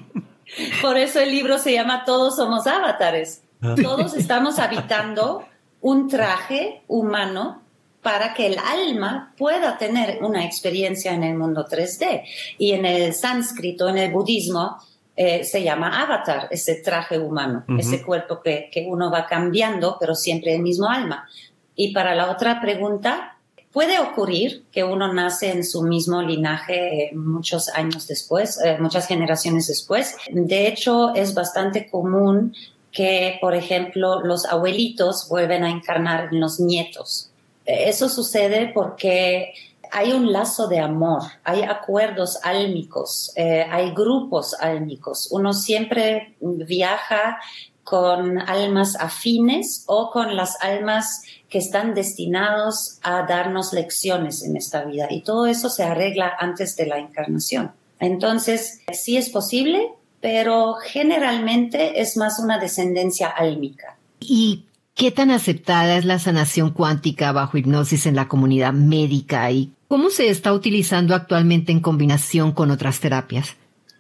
Por 0.82 0.98
eso 0.98 1.20
el 1.20 1.32
libro 1.32 1.58
se 1.58 1.74
llama 1.74 2.04
Todos 2.06 2.36
somos 2.36 2.68
avatares. 2.68 3.42
Ah. 3.62 3.76
Todos 3.82 4.14
estamos 4.14 4.60
habitando 4.60 5.46
un 5.82 6.08
traje 6.08 6.84
humano 6.88 7.64
para 8.04 8.34
que 8.34 8.48
el 8.48 8.58
alma 8.60 9.34
pueda 9.38 9.78
tener 9.78 10.22
una 10.22 10.46
experiencia 10.46 11.14
en 11.14 11.24
el 11.24 11.36
mundo 11.36 11.66
3D. 11.66 12.24
Y 12.60 12.74
en 12.74 12.86
el 12.86 13.14
sánscrito, 13.14 13.90
en 13.90 13.98
el 13.98 14.12
budismo, 14.12 14.78
eh, 15.16 15.44
se 15.44 15.64
llama 15.64 16.02
avatar, 16.02 16.48
ese 16.50 16.76
traje 16.76 17.20
humano, 17.20 17.66
ese 17.78 18.02
cuerpo 18.02 18.42
que, 18.42 18.70
que 18.72 18.86
uno 18.88 19.12
va 19.12 19.26
cambiando, 19.28 19.98
pero 20.00 20.16
siempre 20.16 20.56
el 20.56 20.62
mismo 20.62 20.90
alma. 20.90 21.30
Y 21.76 21.94
para 21.94 22.16
la 22.16 22.32
otra 22.32 22.60
pregunta, 22.62 23.38
puede 23.74 24.00
ocurrir 24.00 24.66
que 24.72 24.84
uno 24.84 25.12
nace 25.12 25.52
en 25.52 25.66
su 25.66 25.82
mismo 25.84 26.22
linaje 26.22 27.12
muchos 27.14 27.70
años 27.70 28.08
después, 28.08 28.60
eh, 28.64 28.78
muchas 28.80 29.08
generaciones 29.08 29.68
después. 29.68 30.16
De 30.32 30.68
hecho, 30.68 31.14
es 31.16 31.34
bastante 31.34 31.90
común 31.90 32.56
que, 32.92 33.40
por 33.42 33.56
ejemplo, 33.56 34.22
los 34.22 34.46
abuelitos 34.46 35.28
vuelven 35.28 35.64
a 35.64 35.72
encarnar 35.72 36.30
en 36.32 36.40
los 36.40 36.60
nietos. 36.60 37.32
Eso 37.66 38.10
sucede 38.10 38.72
porque 38.74 39.54
hay 39.94 40.12
un 40.12 40.32
lazo 40.32 40.68
de 40.68 40.80
amor, 40.80 41.22
hay 41.44 41.62
acuerdos 41.62 42.40
álmicos, 42.44 43.32
eh, 43.36 43.66
hay 43.70 43.92
grupos 43.92 44.56
álmicos. 44.60 45.28
Uno 45.32 45.54
siempre 45.54 46.36
viaja 46.42 47.38
con 47.84 48.40
almas 48.40 48.96
afines 49.00 49.84
o 49.88 50.10
con 50.10 50.36
las 50.36 50.58
almas 50.62 51.22
que 51.48 51.60
están 51.60 51.94
destinados 51.94 52.98
a 53.04 53.28
darnos 53.28 53.72
lecciones 53.72 54.44
en 54.44 54.58
esta 54.58 54.84
vida. 54.84 55.08
Y 55.12 55.22
todo 55.22 55.46
eso 55.46 55.70
se 55.70 55.84
arregla 55.84 56.32
antes 56.40 56.76
de 56.76 56.88
la 56.88 56.98
encarnación. 56.98 57.72
Entonces, 58.00 58.80
sí 58.92 59.18
es 59.18 59.30
posible, 59.30 59.90
pero 60.22 60.76
generalmente 60.76 62.02
es 62.02 62.18
más 62.18 62.40
una 62.40 62.58
descendencia 62.58 63.28
álmica. 63.28 63.98
¿Y 64.20 64.66
qué 64.96 65.12
tan 65.12 65.30
aceptada 65.30 65.98
es 65.98 66.06
la 66.06 66.18
sanación 66.18 66.72
cuántica 66.72 67.32
bajo 67.32 67.58
hipnosis 67.58 68.06
en 68.06 68.16
la 68.16 68.28
comunidad 68.28 68.74
médica 68.74 69.52
y 69.52 69.72
¿Cómo 69.94 70.10
se 70.10 70.30
está 70.30 70.54
utilizando 70.54 71.14
actualmente 71.14 71.72
en 71.72 71.80
combinación 71.80 72.52
con 72.52 72.72
otras 72.72 73.00
terapias? 73.00 73.58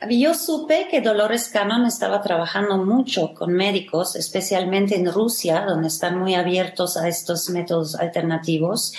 Yo 0.09 0.33
supe 0.33 0.87
que 0.89 1.01
Dolores 1.01 1.49
Cannon 1.49 1.85
estaba 1.85 2.23
trabajando 2.23 2.83
mucho 2.83 3.35
con 3.35 3.53
médicos, 3.53 4.15
especialmente 4.15 4.95
en 4.95 5.13
Rusia, 5.13 5.65
donde 5.67 5.89
están 5.89 6.17
muy 6.17 6.33
abiertos 6.33 6.97
a 6.97 7.07
estos 7.07 7.47
métodos 7.51 7.93
alternativos. 7.93 8.93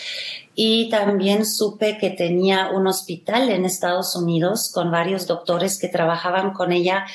Y 0.55 0.89
también 0.89 1.47
supe 1.47 1.99
que 1.99 2.11
tenía 2.11 2.71
un 2.71 2.87
hospital 2.87 3.51
en 3.51 3.65
Estados 3.65 4.15
Unidos 4.15 4.71
con 4.73 4.93
varios 4.93 5.27
doctores 5.27 5.81
que 5.81 5.89
trabajaban 5.89 6.53
con 6.53 6.71
ella 6.71 7.07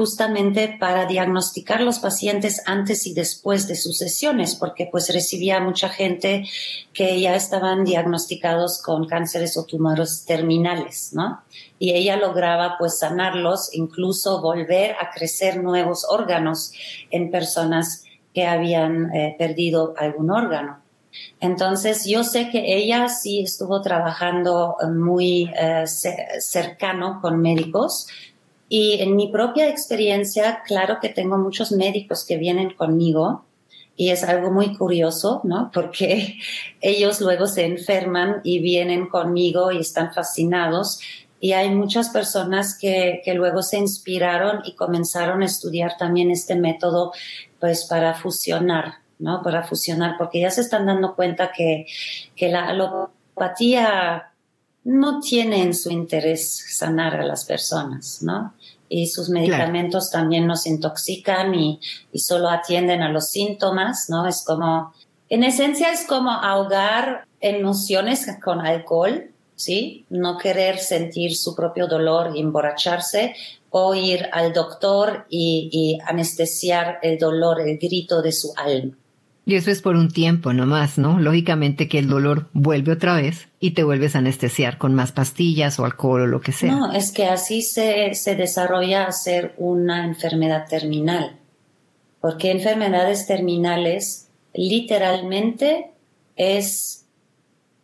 justamente 0.00 0.78
para 0.80 1.04
diagnosticar 1.04 1.82
los 1.82 1.98
pacientes 1.98 2.62
antes 2.64 3.06
y 3.06 3.12
después 3.12 3.68
de 3.68 3.74
sus 3.74 3.98
sesiones, 3.98 4.54
porque 4.54 4.88
pues 4.90 5.12
recibía 5.12 5.60
mucha 5.60 5.90
gente 5.90 6.48
que 6.94 7.20
ya 7.20 7.36
estaban 7.36 7.84
diagnosticados 7.84 8.80
con 8.80 9.06
cánceres 9.06 9.58
o 9.58 9.66
tumores 9.66 10.24
terminales, 10.24 11.10
¿no? 11.12 11.42
Y 11.78 11.92
ella 11.92 12.16
lograba 12.16 12.76
pues 12.78 12.98
sanarlos, 12.98 13.74
incluso 13.74 14.40
volver 14.40 14.96
a 14.98 15.10
crecer 15.10 15.62
nuevos 15.62 16.06
órganos 16.08 16.72
en 17.10 17.30
personas 17.30 18.04
que 18.32 18.46
habían 18.46 19.14
eh, 19.14 19.36
perdido 19.38 19.92
algún 19.98 20.30
órgano. 20.30 20.80
Entonces, 21.40 22.06
yo 22.06 22.24
sé 22.24 22.48
que 22.48 22.74
ella 22.74 23.10
sí 23.10 23.42
estuvo 23.42 23.82
trabajando 23.82 24.76
muy 24.94 25.52
eh, 25.54 25.84
cercano 25.86 27.18
con 27.20 27.42
médicos, 27.42 28.06
y 28.72 29.02
en 29.02 29.16
mi 29.16 29.26
propia 29.26 29.68
experiencia, 29.68 30.62
claro 30.64 30.98
que 31.02 31.08
tengo 31.08 31.36
muchos 31.36 31.72
médicos 31.72 32.24
que 32.24 32.36
vienen 32.36 32.70
conmigo 32.70 33.44
y 33.96 34.10
es 34.10 34.22
algo 34.22 34.52
muy 34.52 34.76
curioso, 34.76 35.40
¿no? 35.42 35.72
Porque 35.74 36.38
ellos 36.80 37.20
luego 37.20 37.48
se 37.48 37.66
enferman 37.66 38.40
y 38.44 38.60
vienen 38.60 39.08
conmigo 39.08 39.72
y 39.72 39.78
están 39.78 40.14
fascinados. 40.14 41.00
Y 41.40 41.50
hay 41.50 41.70
muchas 41.70 42.10
personas 42.10 42.78
que, 42.78 43.22
que 43.24 43.34
luego 43.34 43.60
se 43.62 43.76
inspiraron 43.76 44.60
y 44.64 44.76
comenzaron 44.76 45.42
a 45.42 45.46
estudiar 45.46 45.96
también 45.98 46.30
este 46.30 46.54
método, 46.54 47.12
pues 47.58 47.86
para 47.86 48.14
fusionar, 48.14 48.98
¿no? 49.18 49.42
Para 49.42 49.64
fusionar, 49.64 50.14
porque 50.16 50.42
ya 50.42 50.50
se 50.52 50.60
están 50.60 50.86
dando 50.86 51.16
cuenta 51.16 51.50
que, 51.50 51.86
que 52.36 52.50
la 52.50 52.68
alopatía 52.68 54.29
no 54.90 55.20
tiene 55.20 55.62
en 55.62 55.72
su 55.72 55.90
interés 55.90 56.64
sanar 56.76 57.20
a 57.20 57.24
las 57.24 57.44
personas, 57.44 58.22
¿no? 58.22 58.54
Y 58.88 59.06
sus 59.06 59.28
medicamentos 59.28 60.10
también 60.10 60.48
nos 60.48 60.66
intoxican 60.66 61.54
y, 61.54 61.80
y, 62.12 62.18
solo 62.18 62.48
atienden 62.48 63.02
a 63.02 63.08
los 63.08 63.30
síntomas, 63.30 64.06
¿no? 64.08 64.26
Es 64.26 64.44
como, 64.44 64.92
en 65.28 65.44
esencia 65.44 65.92
es 65.92 66.04
como 66.06 66.32
ahogar 66.32 67.24
emociones 67.40 68.26
con 68.42 68.60
alcohol, 68.60 69.30
¿sí? 69.54 70.06
No 70.10 70.38
querer 70.38 70.78
sentir 70.78 71.36
su 71.36 71.54
propio 71.54 71.86
dolor 71.86 72.32
y 72.34 72.40
emborracharse 72.40 73.36
o 73.70 73.94
ir 73.94 74.28
al 74.32 74.52
doctor 74.52 75.26
y, 75.30 75.68
y 75.72 75.98
anestesiar 76.04 76.98
el 77.02 77.16
dolor, 77.16 77.60
el 77.60 77.78
grito 77.78 78.22
de 78.22 78.32
su 78.32 78.52
alma. 78.56 78.96
Y 79.50 79.56
eso 79.56 79.72
es 79.72 79.82
por 79.82 79.96
un 79.96 80.12
tiempo 80.12 80.52
nomás, 80.52 80.96
¿no? 80.96 81.18
Lógicamente 81.18 81.88
que 81.88 81.98
el 81.98 82.06
dolor 82.06 82.48
vuelve 82.52 82.92
otra 82.92 83.16
vez 83.16 83.48
y 83.58 83.72
te 83.72 83.82
vuelves 83.82 84.14
a 84.14 84.20
anestesiar 84.20 84.78
con 84.78 84.94
más 84.94 85.10
pastillas 85.10 85.80
o 85.80 85.84
alcohol 85.84 86.20
o 86.20 86.26
lo 86.28 86.40
que 86.40 86.52
sea. 86.52 86.70
No, 86.70 86.92
es 86.92 87.10
que 87.10 87.26
así 87.26 87.62
se, 87.62 88.14
se 88.14 88.36
desarrolla 88.36 89.06
a 89.06 89.12
ser 89.12 89.54
una 89.58 90.04
enfermedad 90.04 90.68
terminal. 90.68 91.36
Porque 92.20 92.52
enfermedades 92.52 93.26
terminales 93.26 94.28
literalmente 94.54 95.90
es 96.36 97.06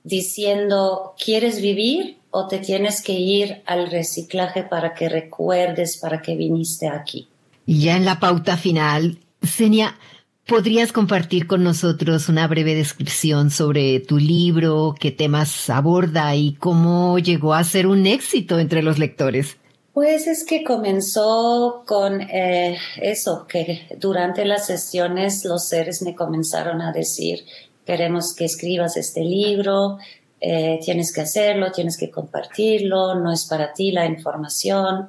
diciendo, 0.04 1.16
¿quieres 1.18 1.60
vivir 1.60 2.18
o 2.30 2.46
te 2.46 2.60
tienes 2.60 3.02
que 3.02 3.14
ir 3.14 3.62
al 3.66 3.90
reciclaje 3.90 4.62
para 4.62 4.94
que 4.94 5.08
recuerdes 5.08 5.96
para 5.96 6.22
que 6.22 6.36
viniste 6.36 6.86
aquí? 6.86 7.26
Y 7.66 7.80
ya 7.80 7.96
en 7.96 8.04
la 8.04 8.20
pauta 8.20 8.56
final, 8.56 9.18
Senia, 9.42 9.98
¿Podrías 10.46 10.92
compartir 10.92 11.48
con 11.48 11.64
nosotros 11.64 12.28
una 12.28 12.46
breve 12.46 12.76
descripción 12.76 13.50
sobre 13.50 13.98
tu 13.98 14.18
libro, 14.18 14.94
qué 14.96 15.10
temas 15.10 15.68
aborda 15.68 16.36
y 16.36 16.54
cómo 16.54 17.18
llegó 17.18 17.52
a 17.52 17.64
ser 17.64 17.88
un 17.88 18.06
éxito 18.06 18.60
entre 18.60 18.80
los 18.80 18.96
lectores? 18.96 19.56
Pues 19.92 20.28
es 20.28 20.44
que 20.44 20.62
comenzó 20.62 21.82
con 21.84 22.20
eh, 22.20 22.78
eso, 23.02 23.44
que 23.48 23.88
durante 23.98 24.44
las 24.44 24.66
sesiones 24.66 25.44
los 25.44 25.66
seres 25.66 26.02
me 26.02 26.14
comenzaron 26.14 26.80
a 26.80 26.92
decir, 26.92 27.40
queremos 27.84 28.32
que 28.32 28.44
escribas 28.44 28.96
este 28.96 29.22
libro, 29.22 29.98
eh, 30.40 30.78
tienes 30.80 31.12
que 31.12 31.22
hacerlo, 31.22 31.72
tienes 31.72 31.96
que 31.96 32.10
compartirlo, 32.10 33.16
no 33.16 33.32
es 33.32 33.46
para 33.46 33.72
ti 33.72 33.90
la 33.90 34.06
información. 34.06 35.08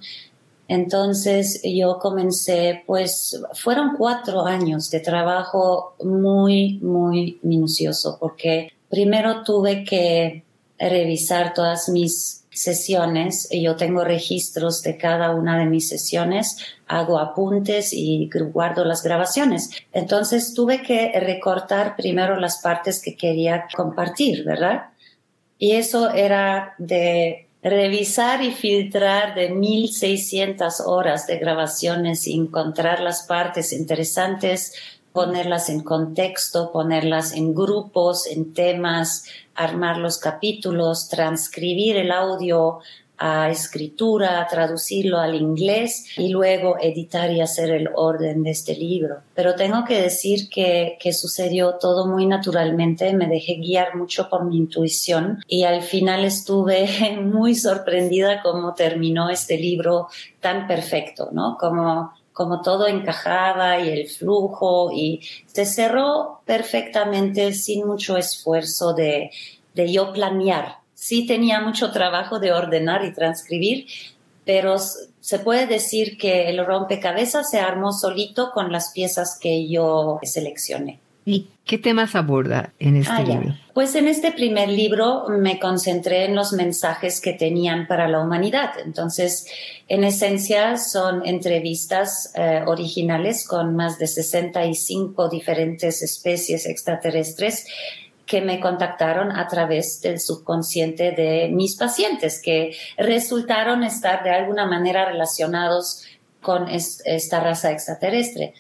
Entonces 0.67 1.61
yo 1.63 1.97
comencé, 1.99 2.83
pues 2.85 3.41
fueron 3.53 3.95
cuatro 3.97 4.45
años 4.45 4.89
de 4.89 4.99
trabajo 4.99 5.95
muy, 6.03 6.79
muy 6.81 7.39
minucioso, 7.41 8.17
porque 8.19 8.73
primero 8.89 9.43
tuve 9.43 9.83
que 9.83 10.43
revisar 10.77 11.53
todas 11.53 11.89
mis 11.89 12.45
sesiones. 12.49 13.47
Yo 13.51 13.75
tengo 13.75 14.03
registros 14.03 14.81
de 14.81 14.97
cada 14.97 15.31
una 15.31 15.57
de 15.59 15.65
mis 15.65 15.87
sesiones, 15.87 16.57
hago 16.87 17.19
apuntes 17.19 17.93
y 17.93 18.29
guardo 18.51 18.83
las 18.83 19.03
grabaciones. 19.03 19.69
Entonces 19.93 20.53
tuve 20.53 20.81
que 20.81 21.17
recortar 21.19 21.95
primero 21.95 22.37
las 22.39 22.61
partes 22.61 23.01
que 23.01 23.15
quería 23.15 23.67
compartir, 23.75 24.43
¿verdad? 24.43 24.87
Y 25.59 25.73
eso 25.73 26.11
era 26.11 26.75
de 26.77 27.46
revisar 27.63 28.43
y 28.43 28.51
filtrar 28.51 29.35
de 29.35 29.49
1600 29.49 30.81
horas 30.81 31.27
de 31.27 31.37
grabaciones 31.37 32.27
y 32.27 32.33
encontrar 32.35 33.01
las 33.01 33.23
partes 33.23 33.73
interesantes, 33.73 34.73
ponerlas 35.11 35.69
en 35.69 35.81
contexto, 35.81 36.71
ponerlas 36.71 37.33
en 37.33 37.55
grupos, 37.55 38.27
en 38.27 38.53
temas, 38.53 39.25
armar 39.55 39.97
los 39.97 40.19
capítulos, 40.19 41.09
transcribir 41.09 41.97
el 41.97 42.11
audio 42.11 42.79
a 43.17 43.49
escritura, 43.49 44.45
traducirlo 44.49 45.19
al 45.19 45.35
inglés 45.35 46.05
y 46.17 46.29
luego 46.29 46.77
editar 46.79 47.31
y 47.31 47.41
hacer 47.41 47.71
el 47.71 47.89
orden 47.95 48.43
de 48.43 48.51
este 48.51 48.75
libro. 48.75 49.21
Pero 49.33 49.55
tengo 49.55 49.83
que 49.85 50.01
decir 50.01 50.49
que, 50.49 50.97
que 50.99 51.13
sucedió 51.13 51.75
todo 51.75 52.07
muy 52.07 52.25
naturalmente, 52.25 53.13
me 53.13 53.27
dejé 53.27 53.55
guiar 53.55 53.95
mucho 53.95 54.29
por 54.29 54.45
mi 54.45 54.57
intuición 54.57 55.39
y 55.47 55.63
al 55.63 55.81
final 55.81 56.25
estuve 56.25 57.17
muy 57.21 57.55
sorprendida 57.55 58.41
cómo 58.41 58.73
terminó 58.73 59.29
este 59.29 59.57
libro 59.57 60.07
tan 60.39 60.67
perfecto, 60.67 61.29
¿no? 61.31 61.57
Como 61.59 62.11
como 62.37 62.61
todo 62.61 62.85
encajaba 62.85 63.79
y 63.79 63.89
el 63.89 64.07
flujo 64.07 64.91
y 64.93 65.21
se 65.47 65.65
cerró 65.65 66.41
perfectamente 66.45 67.51
sin 67.51 67.87
mucho 67.87 68.15
esfuerzo 68.15 68.93
de, 68.93 69.31
de 69.73 69.91
yo 69.91 70.13
planear 70.13 70.77
sí 70.97 71.27
tenía 71.27 71.61
mucho 71.61 71.91
trabajo 71.91 72.39
de 72.39 72.51
ordenar 72.51 73.05
y 73.05 73.13
transcribir, 73.13 73.85
pero 74.45 74.77
se 74.79 75.39
puede 75.39 75.67
decir 75.67 76.17
que 76.17 76.49
el 76.49 76.65
rompecabezas 76.65 77.51
se 77.51 77.59
armó 77.59 77.93
solito 77.93 78.49
con 78.51 78.71
las 78.71 78.91
piezas 78.93 79.37
que 79.39 79.69
yo 79.69 80.19
seleccioné. 80.23 80.99
¿Y 81.23 81.49
qué 81.65 81.77
temas 81.77 82.15
aborda 82.15 82.73
en 82.79 82.95
este 82.95 83.11
Ah, 83.13 83.21
ya. 83.21 83.33
libro? 83.35 83.55
Pues 83.73 83.93
en 83.95 84.07
este 84.07 84.31
primer 84.31 84.69
libro 84.69 85.25
me 85.29 85.59
concentré 85.59 86.25
en 86.25 86.35
los 86.35 86.53
mensajes 86.53 87.21
que 87.21 87.33
tenían 87.33 87.85
para 87.85 88.07
la 88.07 88.19
humanidad. 88.19 88.71
Entonces, 88.83 89.45
en 89.89 90.03
esencia, 90.03 90.77
son 90.77 91.25
entrevistas 91.27 92.31
eh, 92.35 92.63
originales 92.65 93.45
con 93.45 93.75
más 93.75 93.99
de 93.99 94.07
65 94.07 95.29
diferentes 95.29 96.01
especies 96.01 96.65
extraterrestres 96.65 97.67
que 98.27 98.41
me 98.41 98.59
contactaron 98.59 99.31
a 99.31 99.47
través 99.47 100.01
del 100.01 100.19
subconsciente 100.19 101.11
de 101.13 101.49
mis 101.51 101.75
pacientes, 101.77 102.41
que 102.43 102.75
resultaron 102.97 103.83
estar 103.83 104.23
de 104.23 104.29
alguna 104.31 104.65
manera 104.67 105.05
relacionados 105.05 106.03
con 106.41 106.67
es- 106.69 107.01
esta 107.05 107.39
raza 107.39 107.71
extraterrestre. 107.71 108.53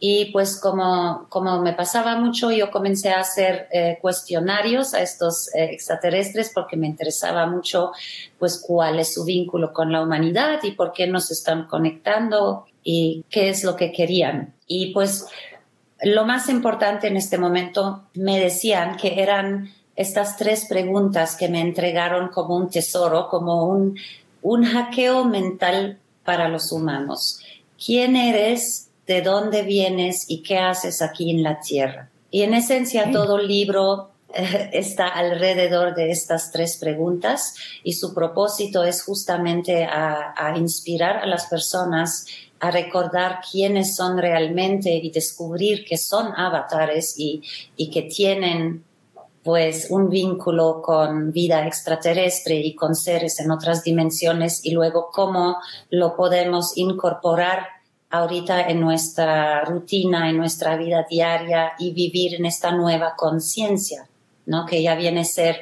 Y 0.00 0.26
pues 0.26 0.60
como, 0.60 1.26
como 1.28 1.60
me 1.60 1.72
pasaba 1.72 2.14
mucho, 2.16 2.52
yo 2.52 2.70
comencé 2.70 3.08
a 3.10 3.18
hacer 3.18 3.66
eh, 3.72 3.98
cuestionarios 4.00 4.94
a 4.94 5.02
estos 5.02 5.52
eh, 5.56 5.70
extraterrestres 5.72 6.52
porque 6.54 6.76
me 6.76 6.86
interesaba 6.86 7.46
mucho 7.46 7.90
pues 8.38 8.62
cuál 8.64 9.00
es 9.00 9.12
su 9.14 9.24
vínculo 9.24 9.72
con 9.72 9.90
la 9.90 10.00
humanidad 10.00 10.60
y 10.62 10.70
por 10.70 10.92
qué 10.92 11.08
nos 11.08 11.32
están 11.32 11.66
conectando 11.66 12.66
y 12.84 13.24
qué 13.28 13.48
es 13.48 13.64
lo 13.64 13.74
que 13.74 13.90
querían. 13.90 14.54
Y 14.68 14.92
pues 14.94 15.26
lo 16.02 16.24
más 16.24 16.48
importante 16.48 17.08
en 17.08 17.16
este 17.16 17.38
momento 17.38 18.04
me 18.14 18.38
decían 18.38 18.96
que 18.96 19.20
eran 19.22 19.72
estas 19.96 20.36
tres 20.36 20.66
preguntas 20.68 21.34
que 21.34 21.48
me 21.48 21.60
entregaron 21.60 22.28
como 22.28 22.56
un 22.56 22.70
tesoro, 22.70 23.28
como 23.28 23.66
un, 23.66 23.98
un 24.42 24.64
hackeo 24.64 25.24
mental 25.24 25.98
para 26.24 26.48
los 26.48 26.70
humanos. 26.70 27.40
¿Quién 27.84 28.14
eres? 28.14 28.90
¿De 29.06 29.22
dónde 29.22 29.62
vienes? 29.62 30.26
¿Y 30.28 30.42
qué 30.42 30.58
haces 30.58 31.02
aquí 31.02 31.30
en 31.30 31.42
la 31.42 31.60
Tierra? 31.60 32.10
Y 32.30 32.42
en 32.42 32.54
esencia 32.54 33.10
todo 33.10 33.38
el 33.38 33.48
libro 33.48 34.10
eh, 34.34 34.70
está 34.72 35.08
alrededor 35.08 35.94
de 35.94 36.10
estas 36.10 36.52
tres 36.52 36.76
preguntas 36.76 37.54
y 37.82 37.94
su 37.94 38.14
propósito 38.14 38.84
es 38.84 39.02
justamente 39.02 39.84
a, 39.84 40.34
a 40.36 40.56
inspirar 40.58 41.16
a 41.16 41.26
las 41.26 41.46
personas 41.46 42.26
a 42.60 42.70
recordar 42.70 43.40
quiénes 43.50 43.94
son 43.94 44.18
realmente 44.18 44.90
y 44.90 45.10
descubrir 45.10 45.84
que 45.84 45.96
son 45.96 46.32
avatares 46.36 47.18
y, 47.18 47.42
y 47.76 47.90
que 47.90 48.02
tienen 48.02 48.84
pues 49.42 49.86
un 49.90 50.10
vínculo 50.10 50.82
con 50.82 51.32
vida 51.32 51.66
extraterrestre 51.66 52.56
y 52.56 52.74
con 52.74 52.94
seres 52.94 53.40
en 53.40 53.50
otras 53.50 53.82
dimensiones 53.82 54.64
y 54.64 54.72
luego 54.72 55.08
cómo 55.10 55.56
lo 55.90 56.16
podemos 56.16 56.76
incorporar 56.76 57.66
ahorita 58.10 58.68
en 58.68 58.80
nuestra 58.80 59.64
rutina, 59.64 60.28
en 60.28 60.36
nuestra 60.36 60.76
vida 60.76 61.06
diaria 61.08 61.72
y 61.78 61.92
vivir 61.92 62.34
en 62.34 62.46
esta 62.46 62.72
nueva 62.72 63.14
conciencia, 63.16 64.08
¿no? 64.46 64.66
Que 64.66 64.82
ya 64.82 64.94
viene 64.96 65.20
a 65.20 65.24
ser 65.24 65.60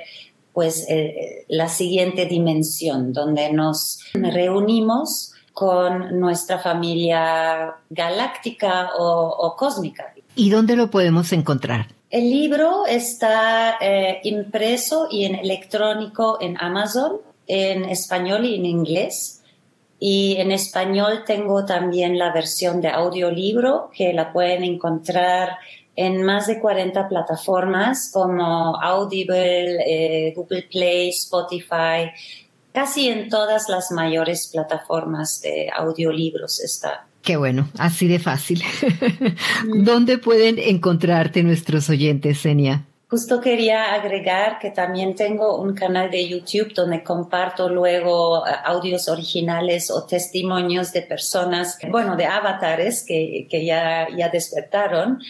pues 0.53 0.87
eh, 0.89 1.45
la 1.49 1.69
siguiente 1.69 2.25
dimensión 2.27 3.13
donde 3.13 3.53
nos 3.53 4.01
reunimos 4.15 5.33
con 5.57 6.21
nuestra 6.21 6.59
familia 6.59 7.77
galáctica 7.89 8.91
o, 8.99 9.31
o 9.39 9.57
cósmica. 9.57 10.13
¿Y 10.35 10.51
dónde 10.51 10.77
lo 10.77 10.91
podemos 10.91 11.33
encontrar? 11.33 11.87
El 12.11 12.29
libro 12.29 12.85
está 12.85 13.79
eh, 13.81 14.21
impreso 14.25 15.09
y 15.11 15.25
en 15.25 15.35
electrónico 15.35 16.37
en 16.43 16.59
Amazon, 16.61 17.23
en 17.47 17.87
español 17.87 18.45
y 18.45 18.57
en 18.57 18.67
inglés. 18.67 19.43
Y 19.99 20.37
en 20.37 20.53
español 20.53 21.25
tengo 21.27 21.65
también 21.65 22.19
la 22.19 22.35
versión 22.35 22.83
de 22.83 22.91
audiolibro 22.91 23.91
que 23.97 24.13
la 24.13 24.35
pueden 24.35 24.63
encontrar 24.63 25.57
en 25.97 26.23
más 26.23 26.47
de 26.49 26.61
40 26.61 27.09
plataformas 27.09 28.11
como 28.13 28.77
Audible, 28.77 29.79
eh, 29.87 30.35
Google 30.37 30.67
Play, 30.71 31.09
Spotify, 31.09 32.11
casi 32.77 33.09
en 33.09 33.31
todas 33.31 33.71
las 33.71 33.91
mayores 33.91 34.51
plataformas 34.53 35.41
de 35.41 35.71
audiolibros 35.75 36.61
está. 36.61 37.07
Qué 37.23 37.39
bueno, 37.39 37.71
así 37.79 38.07
de 38.07 38.19
fácil. 38.19 38.63
¿Dónde 39.79 40.19
pueden 40.19 40.59
encontrarte 40.59 41.43
nuestros 41.43 41.89
oyentes, 41.89 42.37
Senia? 42.37 42.85
Justo 43.09 43.41
quería 43.41 43.95
agregar 43.95 44.59
que 44.59 44.73
también 44.73 45.15
tengo 45.15 45.59
un 45.59 45.75
canal 45.75 46.11
de 46.11 46.29
YouTube 46.29 46.75
donde 46.75 47.03
comparto 47.03 47.71
luego 47.71 48.47
eh, 48.47 48.51
audios 48.65 49.09
originales 49.09 49.91
o 49.91 50.05
testimonios 50.05 50.93
de 50.93 51.01
personas, 51.01 51.79
bueno, 51.89 52.15
de 52.15 52.27
avatares 52.27 53.05
que, 53.07 53.47
que 53.49 53.65
ya, 53.65 54.07
ya 54.15 54.29
despertaron. 54.29 55.21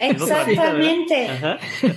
Exactamente. 0.00 1.30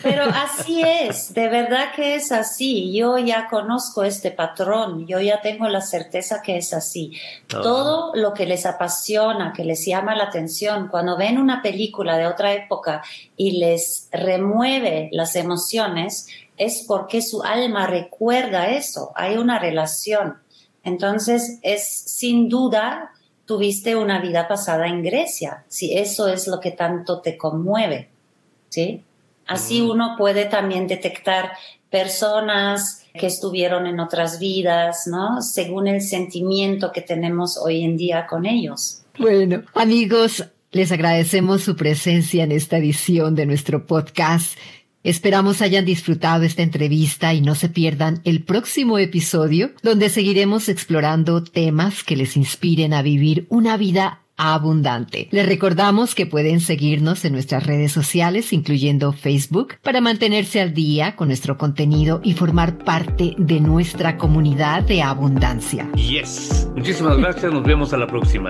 Pero 0.04 0.24
así 0.24 0.82
es, 0.82 1.34
de 1.34 1.50
verdad 1.50 1.91
que 1.95 2.15
es 2.15 2.32
así. 2.32 2.93
Yo 2.93 3.17
ya 3.17 3.47
conozco 3.50 4.04
este 4.04 4.32
patrón, 4.32 5.08
yo 5.08 5.19
ya 5.19 5.41
tengo 5.41 5.67
la 5.67 5.82
certeza 5.82 6.41
que 6.41 6.58
es 6.58 6.74
así. 6.74 7.13
Todo 7.47 8.16
lo 8.16 8.34
que 8.34 8.45
les 8.45 8.66
apasiona, 8.66 9.51
que 9.53 9.66
les 9.66 9.86
llama 9.86 10.16
la 10.16 10.26
atención, 10.26 10.89
cuando 10.89 11.18
ven 11.18 11.39
una 11.39 11.62
película 11.62 12.18
de 12.18 12.28
otra 12.28 12.53
época 12.53 13.01
y 13.36 13.59
les 13.59 14.09
remueve 14.12 15.09
las 15.12 15.36
emociones, 15.36 16.28
es 16.57 16.86
porque 16.88 17.24
su 17.24 17.41
alma 17.41 17.88
recuerda 17.88 18.70
eso, 18.70 19.12
hay 19.16 19.38
una 19.38 19.57
relación. 19.57 20.38
Entonces, 20.84 21.59
es 21.64 21.88
sin 21.88 22.49
duda, 22.49 23.12
tuviste 23.52 23.97
una 23.97 24.22
vida 24.22 24.47
pasada 24.47 24.88
en 24.88 25.04
Grecia, 25.04 25.66
si 25.68 25.93
eso 25.97 26.30
es 26.30 26.47
lo 26.47 26.62
que 26.62 26.72
tanto 26.72 27.20
te 27.20 27.38
conmueve, 27.38 28.08
¿sí? 28.70 29.02
Así 29.45 29.82
Mm. 29.82 29.89
uno 29.89 30.16
puede 30.18 30.45
también 30.45 30.88
detectar 30.88 31.52
personas 31.89 33.04
que 33.14 33.28
estuvieron 33.28 33.88
en 33.88 33.99
otras 33.99 34.39
vidas, 34.39 35.06
¿no? 35.08 35.41
Según 35.41 35.88
el 35.89 36.02
sentimiento 36.02 36.93
que 36.93 37.02
tenemos 37.02 37.58
hoy 37.58 37.84
en 37.84 37.97
día 37.97 38.26
con 38.26 38.45
ellos. 38.45 39.02
Bueno, 39.20 39.64
amigos, 39.74 40.45
les 40.72 40.93
agradecemos 40.93 41.62
su 41.62 41.76
presencia 41.76 42.45
en 42.45 42.54
esta 42.54 42.78
edición 42.78 43.36
de 43.36 43.45
nuestro 43.45 43.86
podcast 43.86 44.58
Esperamos 45.04 45.62
hayan 45.62 45.86
disfrutado 45.86 46.43
esta 46.43 46.62
entrevista 46.62 47.34
y 47.34 47.41
no 47.41 47.56
se 47.56 47.70
pierdan 47.70 48.22
el 48.24 48.43
próximo 48.43 48.99
episodio 48.99 49.72
donde 49.82 50.10
seguiremos 50.10 50.70
explorando 50.70 51.43
temas 51.43 52.04
que 52.04 52.16
les 52.16 52.38
inspiren 52.38 52.93
a 52.93 53.02
vivir 53.02 53.47
una 53.49 53.78
vida 53.78 54.22
abundante. 54.38 55.28
Les 55.32 55.45
recordamos 55.45 56.16
que 56.16 56.26
pueden 56.26 56.62
seguirnos 56.62 57.26
en 57.26 57.34
nuestras 57.34 57.66
redes 57.66 57.91
sociales, 57.91 58.54
incluyendo 58.54 59.14
Facebook, 59.14 59.76
para 59.84 60.02
mantenerse 60.02 60.62
al 60.62 60.74
día 60.74 61.16
con 61.16 61.28
nuestro 61.28 61.58
contenido 61.58 62.22
y 62.24 62.34
formar 62.34 62.80
parte 62.80 63.36
de 63.38 63.60
nuestra 63.60 64.18
comunidad 64.18 64.84
de 64.84 65.04
abundancia. 65.04 65.91
Yes. 65.93 66.68
Muchísimas 66.76 67.18
gracias. 67.18 67.54
Nos 67.54 67.64
vemos 67.64 67.93
a 67.93 67.97
la 67.97 68.08
próxima. 68.08 68.49